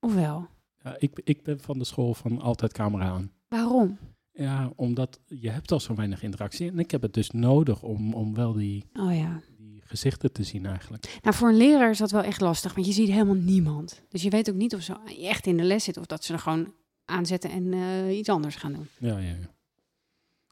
[0.00, 0.46] Of wel?
[0.82, 3.32] Ja, ik, ik ben van de school van altijd camera aan.
[3.48, 3.98] Waarom?
[4.32, 6.70] Ja, omdat je hebt al zo weinig interactie.
[6.70, 9.40] En ik heb het dus nodig om, om wel die, Oh ja.
[9.58, 11.18] die gezichten te zien eigenlijk.
[11.22, 14.02] Nou, voor een leraar is dat wel echt lastig, want je ziet helemaal niemand.
[14.08, 16.32] Dus je weet ook niet of ze echt in de les zitten of dat ze
[16.32, 16.72] er gewoon
[17.04, 18.88] aanzetten en eh, iets anders gaan doen.
[18.98, 19.53] Ja, ja, ja.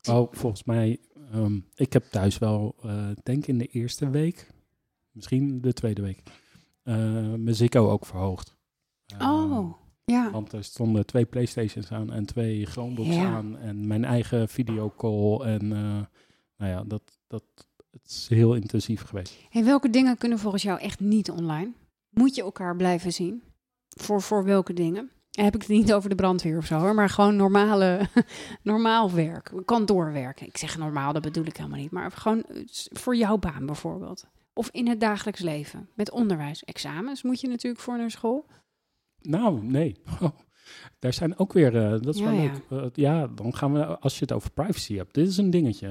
[0.08, 1.00] Oh, volgens mij,
[1.32, 4.46] ehm, ik heb thuis wel, eh denk in de eerste week,
[5.10, 6.22] misschien de tweede week,
[6.82, 6.94] eh,
[7.34, 8.56] mijn Ziggo ook verhoogd.
[9.18, 9.72] Eh, Oh,
[10.04, 10.30] ja.
[10.30, 13.24] Want er stonden twee Playstations aan en twee Chromebooks Ja.
[13.34, 15.40] aan en mijn eigen videocall.
[15.46, 16.00] En eh,
[16.56, 17.44] nou ja, dat, dat
[17.90, 19.38] het is heel intensief geweest.
[19.50, 21.72] Hey, welke dingen kunnen volgens jou echt niet online?
[22.10, 23.42] Moet je elkaar blijven zien?
[23.88, 25.10] Voor, voor welke dingen?
[25.32, 28.08] Heb ik het niet over de brandweer of zo, hoor, maar gewoon normale,
[28.62, 30.40] normaal werk, kantoorwerk.
[30.40, 34.24] Ik zeg normaal, dat bedoel ik helemaal niet, maar gewoon eh, voor jouw baan bijvoorbeeld.
[34.54, 36.64] Of in het dagelijks leven, met onderwijs.
[36.64, 38.46] Examens moet je natuurlijk voor naar school.
[39.20, 39.96] Nou, nee.
[40.20, 40.30] Oh,
[40.98, 42.40] daar zijn ook weer, eh, dat is Ja, wel ja.
[42.42, 42.82] leuk.
[42.82, 45.88] Eh, ja, dan gaan we, als je het over privacy hebt, dit is een dingetje.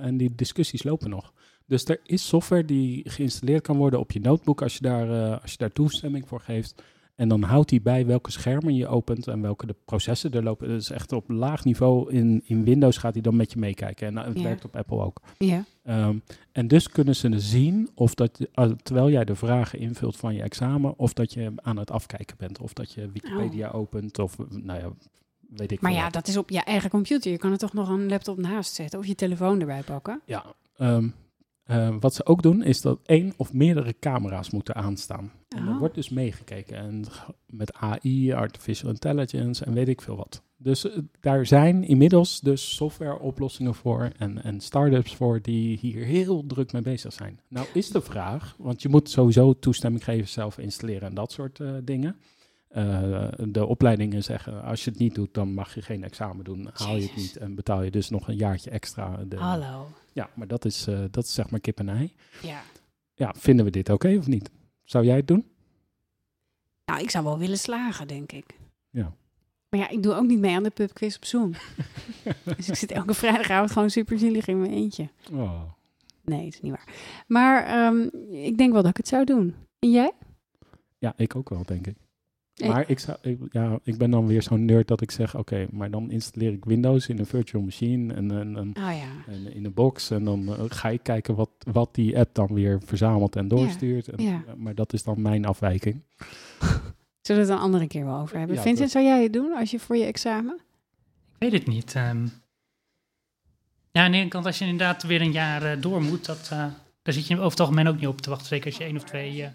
[0.00, 1.32] en die discussies lopen nog.
[1.66, 5.50] Dus er is software die geïnstalleerd kan worden op je notebook als je daar, als
[5.50, 6.82] je daar toestemming voor geeft.
[7.16, 10.68] En dan houdt hij bij welke schermen je opent en welke de processen er lopen.
[10.68, 14.06] Dus echt op laag niveau in, in Windows gaat hij dan met je meekijken.
[14.06, 14.42] En nou, het Ja.
[14.42, 15.20] werkt op Apple ook.
[15.38, 15.64] Ja.
[15.82, 16.16] Ehm,
[16.52, 20.42] en dus kunnen ze zien of dat, ah, terwijl jij de vragen invult van je
[20.42, 24.46] examen, of dat je aan het afkijken bent, of dat je Wikipedia opent, of eh,
[24.50, 24.88] nou ja,
[25.48, 26.12] weet ik Maar ja, wat.
[26.12, 27.30] dat is op je eigen computer.
[27.30, 30.20] Je kan er toch nog een laptop naast zetten of je telefoon erbij pakken.
[30.24, 30.44] Ja,
[30.76, 31.08] ehm,
[31.66, 35.32] eh, wat ze ook doen, is dat één of meerdere camera's moeten aanstaan.
[35.48, 35.78] En er Oh.
[35.78, 36.76] wordt dus meegekeken.
[36.76, 37.04] En
[37.46, 40.42] met AI, artificial intelligence en weet ik veel wat.
[40.58, 46.46] Dus eh, daar zijn inmiddels dus softwareoplossingen voor en, en start-ups voor die hier heel
[46.46, 47.40] druk mee bezig zijn.
[47.48, 51.60] Nou is de vraag, want je moet sowieso toestemming geven, zelf installeren en dat soort
[51.60, 52.16] eh, dingen.
[52.68, 56.68] Eh, de opleidingen zeggen, als je het niet doet, dan mag je geen examen doen.
[56.72, 59.24] Haal je het niet en betaal je dus nog een jaartje extra.
[59.28, 59.86] De, Hallo.
[60.16, 62.14] Ja, maar dat is, eh, dat is zeg maar kip en ei.
[62.42, 62.62] Ja.
[63.14, 64.50] Ja, vinden we dit oké of niet?
[64.84, 65.46] Zou jij het doen?
[66.84, 68.58] Nou, ik zou wel willen slagen, denk ik.
[68.90, 69.14] Ja.
[69.68, 71.52] Maar ja, ik doe ook niet mee aan de pubquiz op Zoom.
[72.56, 75.08] dus ik zit elke vrijdagavond gewoon super zielig in mijn eentje.
[75.32, 75.62] Oh.
[76.22, 76.88] Nee, dat is niet waar.
[77.26, 78.02] Maar ehm,
[78.32, 79.54] ik denk wel dat ik het zou doen.
[79.78, 80.12] En jij?
[80.98, 81.96] Ja, ik ook wel, denk ik.
[82.56, 82.68] Eh.
[82.68, 85.66] Maar ik, zou, ik, ja, ik ben dan weer zo'n nerd dat ik zeg, oké,
[85.70, 89.32] maar dan installeer ik Windows in een virtual machine en, en, en, Oh ja.
[89.32, 90.10] en in een box.
[90.10, 94.08] En dan eh, ga ik kijken wat, wat die app dan weer verzamelt en doorstuurt.
[94.08, 94.44] En, ja.
[94.56, 96.02] Maar dat is dan mijn afwijking.
[97.22, 98.56] Zullen we het een andere keer wel over hebben?
[98.56, 100.54] Ja, Vincent, dat- zou jij het doen als je voor je examen?
[101.32, 101.94] Ik weet het niet.
[101.94, 102.26] ehm.
[103.90, 106.48] ja, aan de ene kant, als je inderdaad weer een jaar eh, door moet, dat,
[106.52, 106.66] eh,
[107.02, 108.46] daar zit je over het algemeen ook niet op te wachten.
[108.48, 109.42] Zeker als je één of twee...
[109.42, 109.48] eh,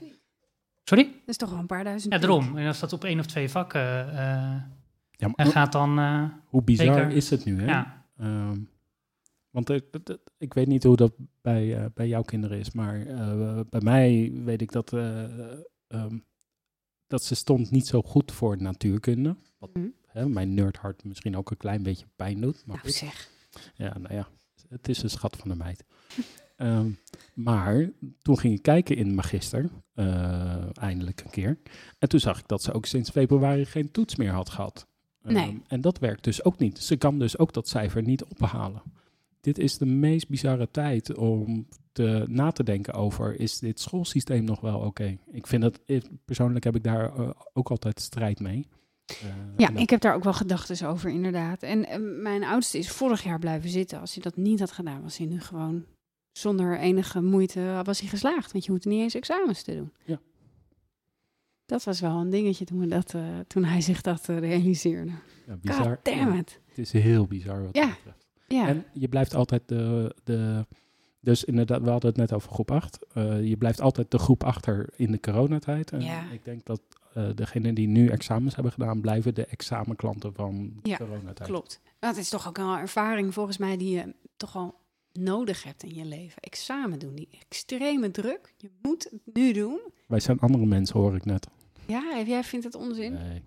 [0.91, 1.06] Sorry?
[1.12, 2.58] Dat is toch wel een paar duizend Ja, daarom.
[2.58, 4.62] En als dat op één of twee vakken eh,
[5.12, 5.99] Ja, maar gaat, dan...
[5.99, 7.10] eh, hoe bizar zeker.
[7.12, 7.65] is het nu, hè?
[7.65, 8.06] ja.
[8.17, 8.60] Ehm,
[9.49, 13.60] want dat- ik weet niet hoe dat bij, eh, bij jouw kinderen is, maar eh,
[13.69, 15.23] bij mij weet ik dat, eh,
[15.88, 16.17] ehm,
[17.08, 19.36] dat ze stond niet zo goed voor natuurkunde.
[19.58, 19.88] Wat Hm.
[20.08, 22.63] hè, mijn nerdhart misschien ook een klein beetje pijn doet.
[22.65, 23.30] Maar Nou zeg.
[23.75, 24.27] Ja, nou ja,
[24.69, 25.84] het is een schat van de meid.
[26.62, 26.89] Ehm,
[27.34, 27.89] maar
[28.21, 31.58] toen ging ik kijken in Magister, eh, eindelijk een keer.
[32.00, 34.88] En toen zag ik dat ze ook sinds februari geen toets meer had gehad.
[35.24, 35.62] Nee.
[35.67, 36.80] En dat werkt dus ook niet.
[36.80, 38.82] Ze kan dus ook dat cijfer niet ophalen.
[39.41, 44.43] Dit is de meest bizarre tijd om te, na te denken over, is dit schoolsysteem
[44.43, 45.17] nog wel oké?
[45.32, 48.67] Ik vind dat, ik- persoonlijk heb ik daar eh, ook altijd strijd mee.
[49.06, 49.15] Eh,
[49.58, 51.63] Ja, ik heb daar ook wel gedachten over, inderdaad.
[51.63, 54.00] En eh, mijn oudste is vorig jaar blijven zitten.
[54.00, 55.84] Als hij dat niet had gedaan, was hij nu gewoon
[56.32, 58.52] zonder enige moeite was hij geslaagd.
[58.52, 59.91] Want je hoeft niet eens examens te doen.
[60.06, 60.20] Ja.
[61.65, 65.12] Dat was wel een dingetje toen, dat, eh, toen hij zich dat eh, realiseerde.
[65.48, 65.86] ja, bizar.
[65.86, 66.60] God damn Ja, it.
[66.67, 67.86] het is heel bizar wat Ja.
[67.86, 68.28] dat betreft.
[68.48, 70.65] Ja, En je blijft altijd de, de.
[71.20, 73.00] Dus inderdaad, we hadden het net over groep 8.
[73.13, 75.91] Eh, je blijft altijd de groep achter in de coronatijd.
[75.91, 76.30] En Ja.
[76.32, 76.82] ik denk dat
[77.36, 81.50] degenen die nu examens hebben gedaan, blijven de examenklanten van de Ja, coronatijd.
[81.50, 81.82] klopt.
[82.00, 84.76] Dat is toch ook een ervaring volgens mij die je toch al
[85.13, 86.41] nodig hebt in je leven.
[86.41, 88.54] Examen doen, die extreme druk.
[88.58, 89.80] Je moet het nu doen.
[90.08, 91.47] Wij zijn andere mensen, hoor ik net.
[91.88, 93.13] Ja, jij vindt het onzin?
[93.13, 93.41] Nee.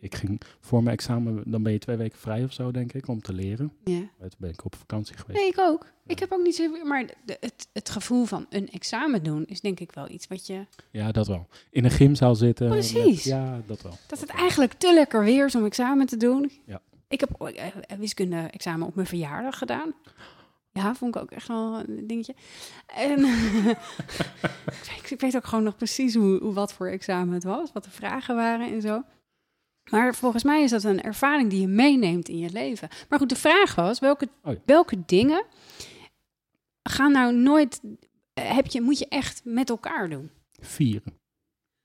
[0.00, 3.08] Ik ging voor mijn examen, dan ben je twee weken vrij of zo, denk ik,
[3.08, 3.72] om te leren.
[3.84, 3.98] Ja.
[4.18, 5.38] Toen ben ik op vakantie geweest.
[5.38, 5.86] Nee, ik ook.
[6.06, 6.84] Ik heb ook niet zo...
[6.84, 10.46] Maar de- het, het gevoel van een examen doen is denk ik wel iets wat
[10.46, 10.66] je...
[10.90, 11.46] Ja, dat wel.
[11.70, 12.68] In een gymzaal zitten.
[12.68, 13.24] met- Precies.
[13.24, 13.96] ja, dat wel.
[14.06, 16.50] Dat het eigenlijk te lekker weer is om examen te doen.
[16.66, 16.80] Ja.
[17.08, 17.64] Ik heb eh,
[17.98, 19.92] wiskunde-examen op mijn verjaardag gedaan.
[20.82, 22.34] Ja, vond ik ook echt wel een dingetje.
[22.86, 23.76] En ik,
[25.00, 27.84] weet, ik weet ook gewoon nog precies hoe, hoe wat voor examen het was, wat
[27.84, 29.02] de vragen waren en zo.
[29.90, 32.88] Maar volgens mij is dat een ervaring die je meeneemt in je leven.
[33.08, 34.58] Maar goed, de vraag was, welke, Oh ja.
[34.64, 35.44] welke dingen
[36.82, 37.80] gaan nou nooit...
[38.34, 40.30] eh, Heb je, moet je echt met elkaar doen?
[40.60, 41.17] Vieren.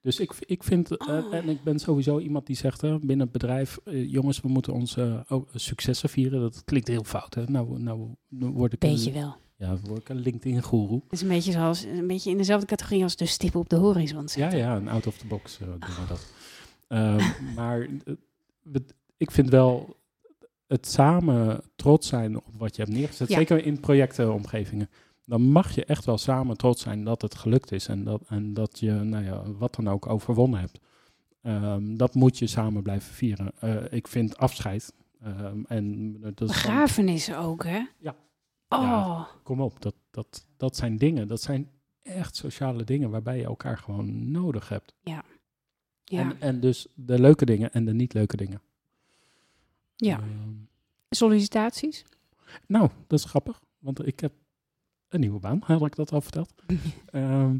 [0.03, 1.33] Dus ik, ik vind, eh, Oh.
[1.33, 4.73] en ik ben sowieso iemand die zegt hè, binnen het bedrijf, eh, jongens, we moeten
[4.73, 6.39] onze ook successen vieren.
[6.41, 7.43] Dat klinkt heel fout, hè?
[7.43, 9.35] Nou, nou, nou word ik Beetje een, wel.
[9.55, 11.01] ja, word ik een LinkedIn-goeroe.
[11.03, 13.75] Het is een beetje zoals een beetje in dezelfde categorie als de stip op de
[13.75, 14.21] horizon.
[14.21, 14.59] Ja, zetten.
[14.59, 16.25] ja, een out of the box eh, doen we dat.
[16.87, 17.23] Ehm,
[17.55, 17.87] maar
[19.17, 19.95] ik vind wel
[20.67, 23.35] het samen trots zijn op wat je hebt neergezet, Ja.
[23.37, 24.89] zeker in projectenomgevingen.
[25.25, 28.53] Dan mag je echt wel samen trots zijn dat het gelukt is en dat, en
[28.53, 30.79] dat je nou ja, wat dan ook overwonnen hebt.
[31.41, 33.51] Ehm, dat moet je samen blijven vieren.
[33.59, 34.93] Eh, ik vind afscheid.
[35.21, 37.85] ehm, en dat is dan- Begrafenissen ook, hè?
[37.99, 38.15] Ja.
[38.69, 39.27] Oh, Ja.
[39.43, 41.27] kom op, dat, dat, dat zijn dingen.
[41.27, 41.69] Dat zijn
[42.01, 44.93] echt sociale dingen waarbij je elkaar gewoon nodig hebt.
[45.03, 45.23] ja.
[46.05, 48.61] En, en dus de leuke dingen en de niet leuke dingen.
[49.95, 50.17] ja.
[50.19, 50.51] Ehm,
[51.09, 52.05] Sollicitaties?
[52.67, 54.33] nou, dat is grappig, want ik heb
[55.13, 56.53] een nieuwe baan, had ik dat al verteld.
[57.05, 57.57] Ehm,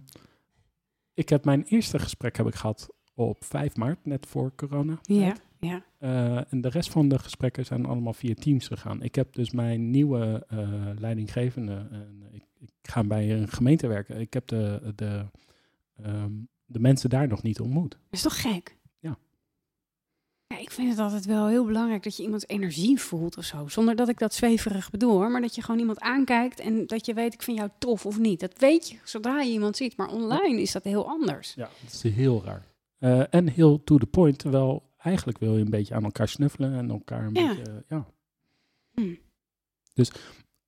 [1.14, 5.00] ik heb mijn eerste gesprek heb ik gehad op 5 maart, net voor corona.
[5.02, 5.84] Ja, ja.
[5.98, 9.02] Eh, en de rest van de gesprekken zijn allemaal via Teams gegaan.
[9.02, 11.88] Ik heb dus mijn nieuwe eh, leidinggevende.
[11.92, 14.20] en ik, ik ga bij een gemeente werken.
[14.20, 15.26] Ik heb de, de,
[15.96, 16.32] ehm,
[16.66, 17.92] de mensen daar nog niet ontmoet.
[17.92, 18.78] Dat is toch gek?
[20.54, 20.60] Ja.
[20.60, 23.68] Ik vind het altijd wel heel belangrijk dat je iemands energie voelt of zo.
[23.68, 25.32] Zonder dat ik dat zweverig bedoel, hoor.
[25.32, 28.20] Maar dat je gewoon iemand aankijkt en dat je weet, ik vind jou tof of
[28.20, 28.40] niet.
[28.40, 29.98] Dat weet je zodra je iemand ziet.
[29.98, 31.54] Maar online is dat heel anders.
[31.54, 32.66] Ja, dat is heel raar.
[32.98, 34.38] Eh, en heel to the point.
[34.40, 37.48] Terwijl eigenlijk wil je een beetje aan elkaar snuffelen en elkaar een Ja.
[37.48, 37.64] beetje.
[37.72, 38.06] eh, ja.
[38.94, 39.14] Hm.
[39.94, 40.12] Dus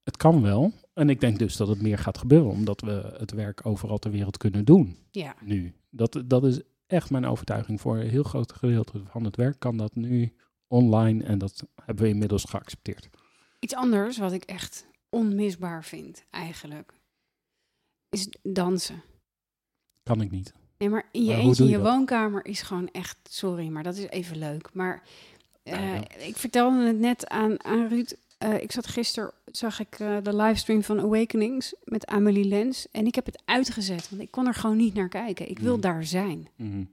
[0.04, 0.72] het kan wel.
[0.94, 4.12] En ik denk dus dat het meer gaat gebeuren, omdat we het werk overal ter
[4.12, 5.36] wereld kunnen doen Ja.
[5.42, 5.74] nu.
[5.90, 7.82] Dat, dat is echt mijn overtuiging.
[7.82, 10.34] Voor een heel groot gedeelte van het werk kan dat nu
[10.68, 13.10] online en dat hebben we inmiddels geaccepteerd.
[13.60, 16.94] Iets anders wat ik echt onmisbaar vind, eigenlijk,
[18.10, 19.04] is dansen.
[20.04, 20.54] Kan ik niet.
[20.78, 23.96] Nee, maar in je Maar eentje in je woonkamer is gewoon echt, sorry, maar dat
[23.96, 24.74] is even leuk.
[24.74, 25.04] Maar
[25.64, 26.10] eh, Ja, ja.
[26.10, 28.12] ik vertelde het net aan, aan Ruud.
[28.38, 32.88] Eh, ik zat gisteren, zag ik eh, de livestream van Awakenings met Amelie Lens.
[32.92, 35.50] En ik heb het uitgezet, want ik kon er gewoon niet naar kijken.
[35.50, 35.82] Ik wil Mhm.
[35.82, 36.48] daar zijn.
[36.56, 36.84] Mhm.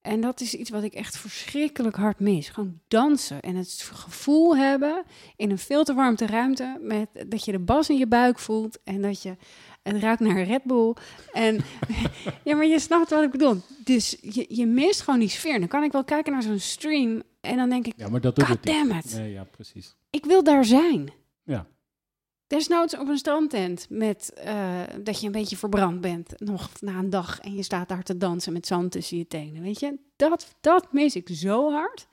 [0.00, 2.48] En dat is iets wat ik echt verschrikkelijk hard mis.
[2.48, 5.02] Gewoon dansen en het gevoel hebben
[5.36, 8.78] in een veel te warmte ruimte met dat je de bas in je buik voelt
[8.84, 9.36] en dat je
[9.82, 10.94] het ruikt naar Red Bull.
[11.32, 11.60] En
[12.44, 13.56] ja, maar je snapt wat ik bedoel.
[13.84, 15.58] Dus je, je mist gewoon die sfeer.
[15.58, 18.36] Dan kan ik wel kijken naar zo'n stream en dan denk ik, Ja, maar dat
[18.36, 18.64] doet het
[19.14, 19.96] Nee, ja, precies.
[20.16, 21.12] Ik wil daar zijn.
[21.42, 21.66] Ja.
[22.46, 27.10] Desnoods op een strandtent met eh, dat je een beetje verbrand bent nog na een
[27.10, 29.62] dag en je staat daar te dansen met zand tussen je tenen.
[29.62, 32.06] Weet je, dat, dat mis ik zo hard.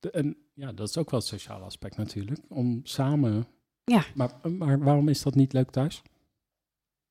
[0.00, 2.40] De- en ja, dat is ook wel het sociale aspect natuurlijk.
[2.48, 3.46] Om samen.
[3.84, 4.04] Ja.
[4.14, 6.02] Maar, maar waarom is dat niet leuk thuis?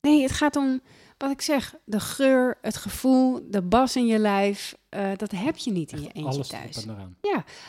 [0.01, 0.81] Nee, het gaat om
[1.17, 4.75] wat ik zeg: de geur, het gevoel, de bas in je lijf.
[4.89, 6.85] eh, dat heb je niet in je eentje alles thuis.
[6.85, 7.17] eraan.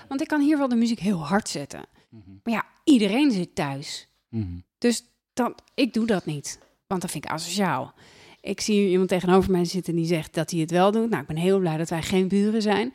[0.09, 1.85] Want ik kan hier wel de muziek heel hard zetten.
[2.13, 2.31] Mhm.
[2.43, 4.09] Maar ja, iedereen zit thuis.
[4.29, 4.59] Mhm.
[4.79, 6.59] Dus dat, ik doe dat niet.
[6.87, 7.95] Want dat vind ik asociaal.
[8.41, 11.11] Ik zie iemand tegenover mij zitten die zegt dat hij het wel doet.
[11.11, 12.93] Nou, ik ben heel blij dat wij geen buren zijn.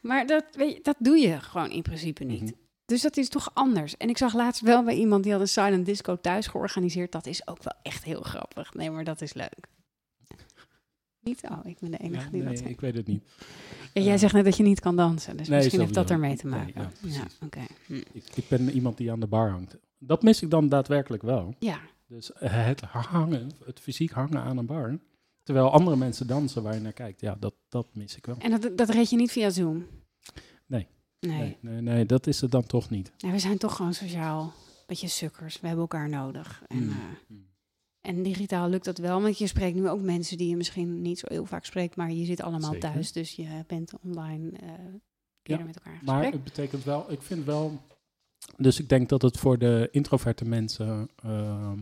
[0.00, 2.42] Maar dat, weet je, dat doe je gewoon in principe niet.
[2.42, 2.52] Mhm.
[2.86, 3.96] Dus dat is toch anders.
[3.96, 7.12] En ik zag laatst wel bij iemand die had een silent disco thuis georganiseerd.
[7.12, 8.74] Dat is ook wel echt heel grappig.
[8.74, 9.68] Nee, maar dat is leuk.
[11.24, 11.40] Niet?
[11.50, 12.70] Oh, ik ben de enige Ja, die dat nee, zegt.
[12.70, 13.22] ik weet het niet.
[13.92, 15.36] Ja, jij eh, zegt net dat je niet kan dansen.
[15.36, 16.90] Dus Nee, misschien heeft dat ermee te Nee, maken.
[17.00, 17.60] ja, oké.
[17.86, 17.94] Hm.
[18.12, 19.76] Ik, ik ben iemand die aan de bar hangt.
[19.98, 21.54] Dat mis ik dan daadwerkelijk wel.
[21.58, 24.98] Ja, Dus eh, het hangen, het fysiek hangen aan een bar.
[25.42, 27.20] Terwijl andere mensen dansen waar je naar kijkt.
[27.20, 28.36] Ja, dat, dat mis ik wel.
[28.38, 29.86] en dat, dat red je niet via Zoom?
[30.66, 30.86] Nee.
[31.20, 31.56] Nee.
[31.60, 33.12] Nee, nee, dat is het dan toch niet.
[33.16, 34.52] Ja, we zijn toch gewoon sociaal.
[34.86, 35.54] Beetje sukkers.
[35.60, 36.62] We hebben elkaar nodig.
[36.66, 36.88] En, Mm.
[36.90, 36.96] eh,
[37.28, 37.46] Mm.
[38.04, 39.22] En digitaal lukt dat wel.
[39.22, 41.96] Want je spreekt nu ook mensen die je misschien niet zo heel vaak spreekt.
[41.96, 42.90] Maar je zit allemaal Zeker.
[42.92, 43.12] thuis.
[43.12, 44.68] Dus je bent online eh
[45.42, 47.80] Ja, met elkaar in Maar het betekent wel, ik vind wel,
[48.56, 51.78] dus ik denk dat het voor de introverte mensen ehm,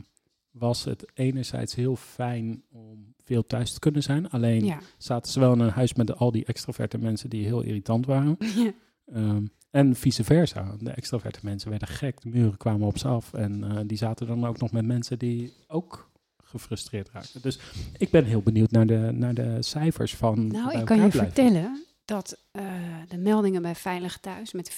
[0.51, 4.31] was het enerzijds heel fijn om veel thuis te kunnen zijn.
[4.31, 4.79] Alleen Ja.
[4.99, 8.37] zaten ze wel in een huis met al die extroverte mensen die heel irritant waren.
[8.57, 8.73] Ja.
[9.07, 10.77] Ehm, en vice versa.
[10.81, 13.33] De extroverte mensen werden gek, de muren kwamen op ze af.
[13.35, 16.11] En eh, die zaten dan ook nog met mensen die ook
[16.53, 17.43] gefrustreerd raakten.
[17.43, 17.59] Dus
[17.99, 20.47] ik ben heel benieuwd naar de, naar de cijfers van.
[20.47, 21.33] Nou, bij ik kan je blijven.
[21.33, 22.65] vertellen dat eh,
[23.09, 24.77] de meldingen bij Veilig Thuis met 40%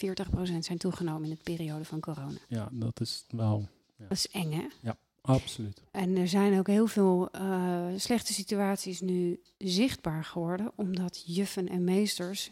[0.59, 2.39] zijn toegenomen in de periode van corona.
[2.49, 4.91] Ja, dat is wel Dat is eng, hè?
[5.21, 5.83] absoluut.
[5.91, 11.85] En er zijn ook heel veel eh, slechte situaties nu zichtbaar geworden, omdat juffen en
[11.85, 12.51] meesters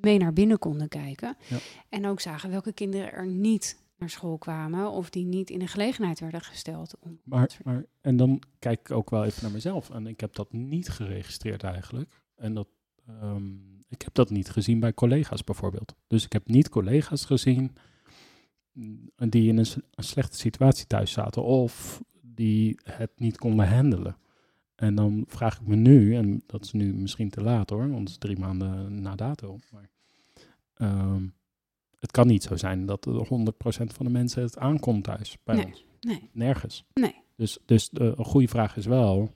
[0.00, 1.36] mee naar binnen konden kijken.
[1.48, 1.58] Ja.
[1.88, 5.66] En ook zagen welke kinderen er niet naar school kwamen of die niet in de
[5.66, 6.96] gelegenheid werden gesteld.
[7.00, 9.90] Om Maar, maar, en dan kijk ik ook wel even naar mezelf.
[9.90, 12.20] En ik heb dat niet geregistreerd eigenlijk.
[12.36, 12.68] En dat,
[13.06, 13.54] ehm,
[13.88, 15.94] ik heb dat niet gezien bij collega's bijvoorbeeld.
[16.06, 17.76] Dus ik heb niet collega's gezien
[18.72, 21.42] mm, die in een, slechte situatie thuis zaten.
[21.42, 24.16] Of die het niet konden handelen.
[24.74, 28.00] En dan vraag ik me nu, en dat is nu misschien te laat hoor, want
[28.00, 29.58] het is drie maanden na dato.
[29.70, 29.90] Maar,
[30.74, 31.24] ehm,
[32.00, 33.22] het kan niet zo zijn dat er 100%
[33.94, 35.64] van de mensen het aankomt thuis bij Nee.
[35.66, 35.84] ons.
[36.00, 36.84] Nee, Nergens.
[36.94, 37.14] nee.
[37.36, 39.34] Dus, dus eh, een goede vraag is wel,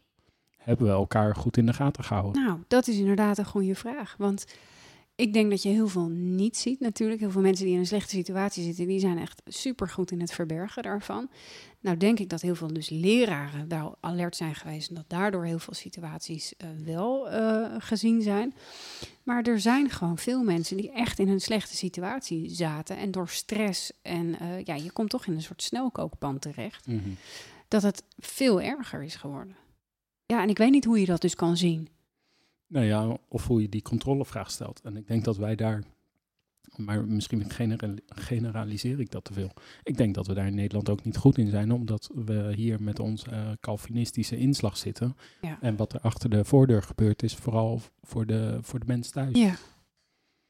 [0.56, 2.42] hebben we elkaar goed in de gaten gehouden?
[2.44, 4.14] Nou, dat is inderdaad een goede vraag.
[4.18, 4.46] Want
[5.16, 7.20] ik denk dat je heel veel niet ziet natuurlijk.
[7.20, 10.32] Heel veel mensen die in een slechte situatie zitten, die zijn echt supergoed in het
[10.32, 11.30] verbergen daarvan.
[11.80, 15.44] Nou denk ik dat heel veel dus leraren daar alert zijn geweest en dat daardoor
[15.44, 18.54] heel veel situaties eh, wel eh, gezien zijn.
[19.22, 23.28] Maar er zijn gewoon veel mensen die echt in een slechte situatie zaten en door
[23.28, 26.98] stress en eh, ja, je komt toch in een soort snelkookpan terecht, Mhm.
[27.68, 29.56] dat het veel erger is geworden.
[30.26, 31.88] Ja, en ik weet niet hoe je dat dus kan zien.
[32.74, 34.80] Nou ja, of hoe je die controlevraag stelt.
[34.80, 35.82] En ik denk dat wij daar,
[36.76, 39.50] maar misschien genera- generaliseer ik dat te veel.
[39.82, 42.82] Ik denk dat we daar in Nederland ook niet goed in zijn, omdat we hier
[42.82, 45.16] met onze eh, Calvinistische inslag zitten.
[45.40, 45.58] Ja.
[45.60, 49.38] En wat er achter de voordeur gebeurt, is vooral voor de, voor de mens thuis.
[49.38, 49.54] Ja.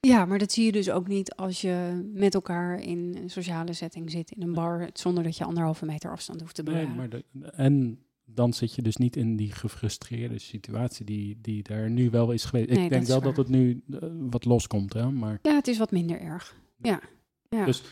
[0.00, 3.72] Ja, maar dat zie je dus ook niet als je met elkaar in een sociale
[3.72, 6.96] setting zit, in een bar, zonder dat je anderhalve meter afstand hoeft te Nee, bewaren.
[6.96, 11.90] maar de, en dan zit je dus niet in die gefrustreerde situatie die, die er
[11.90, 12.68] nu wel is geweest.
[12.70, 13.26] Nee, ik denk wel waar.
[13.28, 13.98] dat het nu eh,
[14.30, 15.38] wat loskomt, hè, maar...
[15.42, 16.56] Ja, het is wat minder erg.
[16.76, 17.00] Ja.
[17.48, 17.64] ja.
[17.64, 17.82] Dus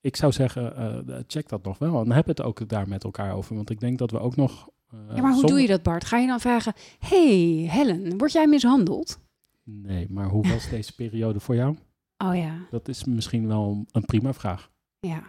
[0.00, 2.00] ik zou zeggen, eh, check dat nog wel.
[2.00, 3.54] En heb het ook daar met elkaar over.
[3.56, 4.68] Want ik denk dat we ook nog...
[4.90, 6.04] eh, ja, maar hoe zonder- doe je dat, Bart?
[6.04, 9.18] Ga je dan vragen: Hey, Helen, word jij mishandeld?
[9.62, 11.76] Nee, maar hoe was deze periode voor jou?
[12.24, 14.70] Oh ja, Dat is misschien wel een prima vraag.
[15.00, 15.22] ja.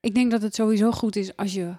[0.00, 1.76] Ik denk dat het sowieso goed is als je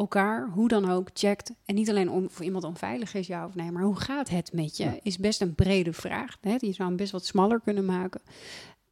[0.00, 1.52] elkaar, hoe dan ook, checkt.
[1.64, 4.52] En niet alleen om, of iemand onveilig is, ja of nee, maar hoe gaat het
[4.52, 4.84] met je?
[4.84, 4.98] Ja.
[5.02, 6.36] Is best een brede vraag.
[6.40, 6.56] Hè?
[6.58, 8.20] Je zou hem best wat smaller kunnen maken.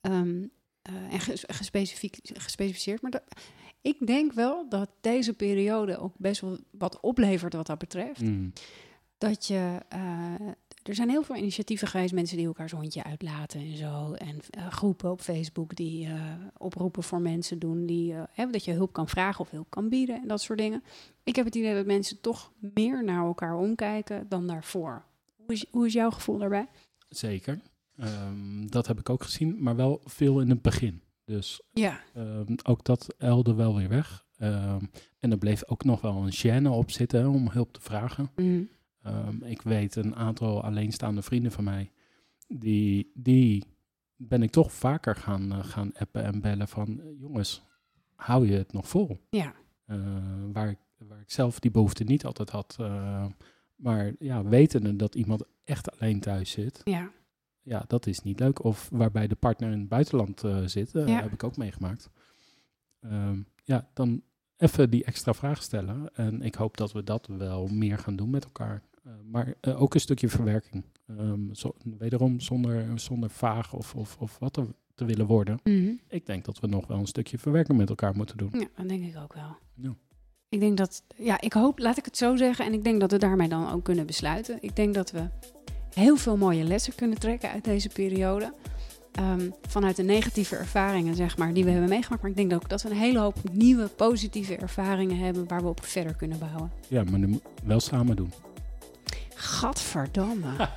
[0.00, 0.44] Ehm,
[0.82, 1.20] eh, en
[2.40, 3.02] gespecificeerd.
[3.02, 3.22] Maar dat,
[3.80, 8.20] ik denk wel dat deze periode ook best wel wat oplevert wat dat betreft.
[8.20, 8.52] Mm.
[9.18, 9.78] Dat je.
[9.88, 10.34] eh,
[10.88, 14.12] er zijn heel veel initiatieven geweest, mensen die elkaar zo'n hondje uitlaten en zo.
[14.12, 16.22] En eh, groepen op Facebook die eh,
[16.56, 18.12] oproepen voor mensen doen die.
[18.14, 20.82] eh, hè, dat je hulp kan vragen of hulp kan bieden en dat soort dingen.
[21.24, 25.04] Ik heb het idee dat mensen toch meer naar elkaar omkijken dan daarvoor.
[25.36, 26.66] Hoe is, hoe is jouw gevoel daarbij?
[27.08, 27.60] Zeker.
[27.96, 31.02] Ehm, dat heb ik ook gezien, maar wel veel in het begin.
[31.24, 32.00] Dus Ja.
[32.14, 34.26] ehm, ook dat elde wel weer weg.
[34.36, 34.84] Ehm,
[35.20, 36.32] en er bleef ook nog wel een
[36.62, 38.30] gêne op zitten hè, om hulp te vragen.
[38.36, 38.68] Mm.
[39.02, 41.90] Ehm, ik weet een aantal alleenstaande vrienden van mij,
[42.48, 43.64] die, die
[44.16, 47.62] ben ik toch vaker gaan, eh, gaan appen en bellen van, eh, jongens,
[48.14, 49.18] hou je het nog vol?
[49.30, 49.54] Ja.
[49.84, 49.98] Eh,
[50.52, 52.76] waar, ik, waar ik zelf die behoefte niet altijd had.
[52.80, 53.26] eh,
[53.76, 57.10] maar ja, wetende dat iemand echt alleen thuis zit, Ja.
[57.62, 58.64] ja, dat is niet leuk.
[58.64, 61.06] Of waarbij de partner in het buitenland eh, zit, Ja.
[61.06, 62.10] heb ik ook meegemaakt.
[63.00, 64.22] Ehm, ja, dan
[64.56, 66.14] even die extra vraag stellen.
[66.14, 68.82] En ik hoop dat we dat wel meer gaan doen met elkaar.
[69.08, 70.84] Eh, maar eh, ook een stukje verwerking.
[71.06, 75.60] Ehm, zo, wederom zonder, zonder vaag of, of, of wat te, te willen worden.
[75.64, 75.92] Mhm.
[76.08, 78.50] Ik denk dat we nog wel een stukje verwerking met elkaar moeten doen.
[78.52, 79.56] Ja, dat denk ik ook wel.
[79.74, 79.94] Ja.
[80.48, 83.10] Ik denk dat, ja, ik hoop, laat ik het zo zeggen, en ik denk dat
[83.10, 84.58] we daarmee dan ook kunnen besluiten.
[84.60, 85.28] Ik denk dat we
[85.94, 88.54] heel veel mooie lessen kunnen trekken uit deze periode.
[89.12, 92.22] Ehm, vanuit de negatieve ervaringen, zeg maar, die we hebben meegemaakt.
[92.22, 95.68] Maar ik denk ook dat we een hele hoop nieuwe, positieve ervaringen hebben waar we
[95.68, 96.72] op verder kunnen bouwen.
[96.88, 98.32] Ja, maar nu wel samen doen.
[99.38, 100.48] Gadverdamme.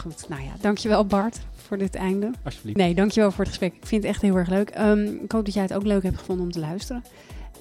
[0.00, 2.30] Goed, nou ja, dankjewel Bart voor dit einde.
[2.44, 2.76] Alsjeblieft.
[2.76, 3.74] Nee, dankjewel voor het gesprek.
[3.74, 4.70] Ik vind het echt heel erg leuk.
[4.70, 7.04] Ehm, ik hoop dat jij het ook leuk hebt gevonden om te luisteren.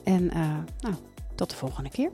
[0.03, 0.95] En eh, nou,
[1.35, 2.09] tot de volgende keer.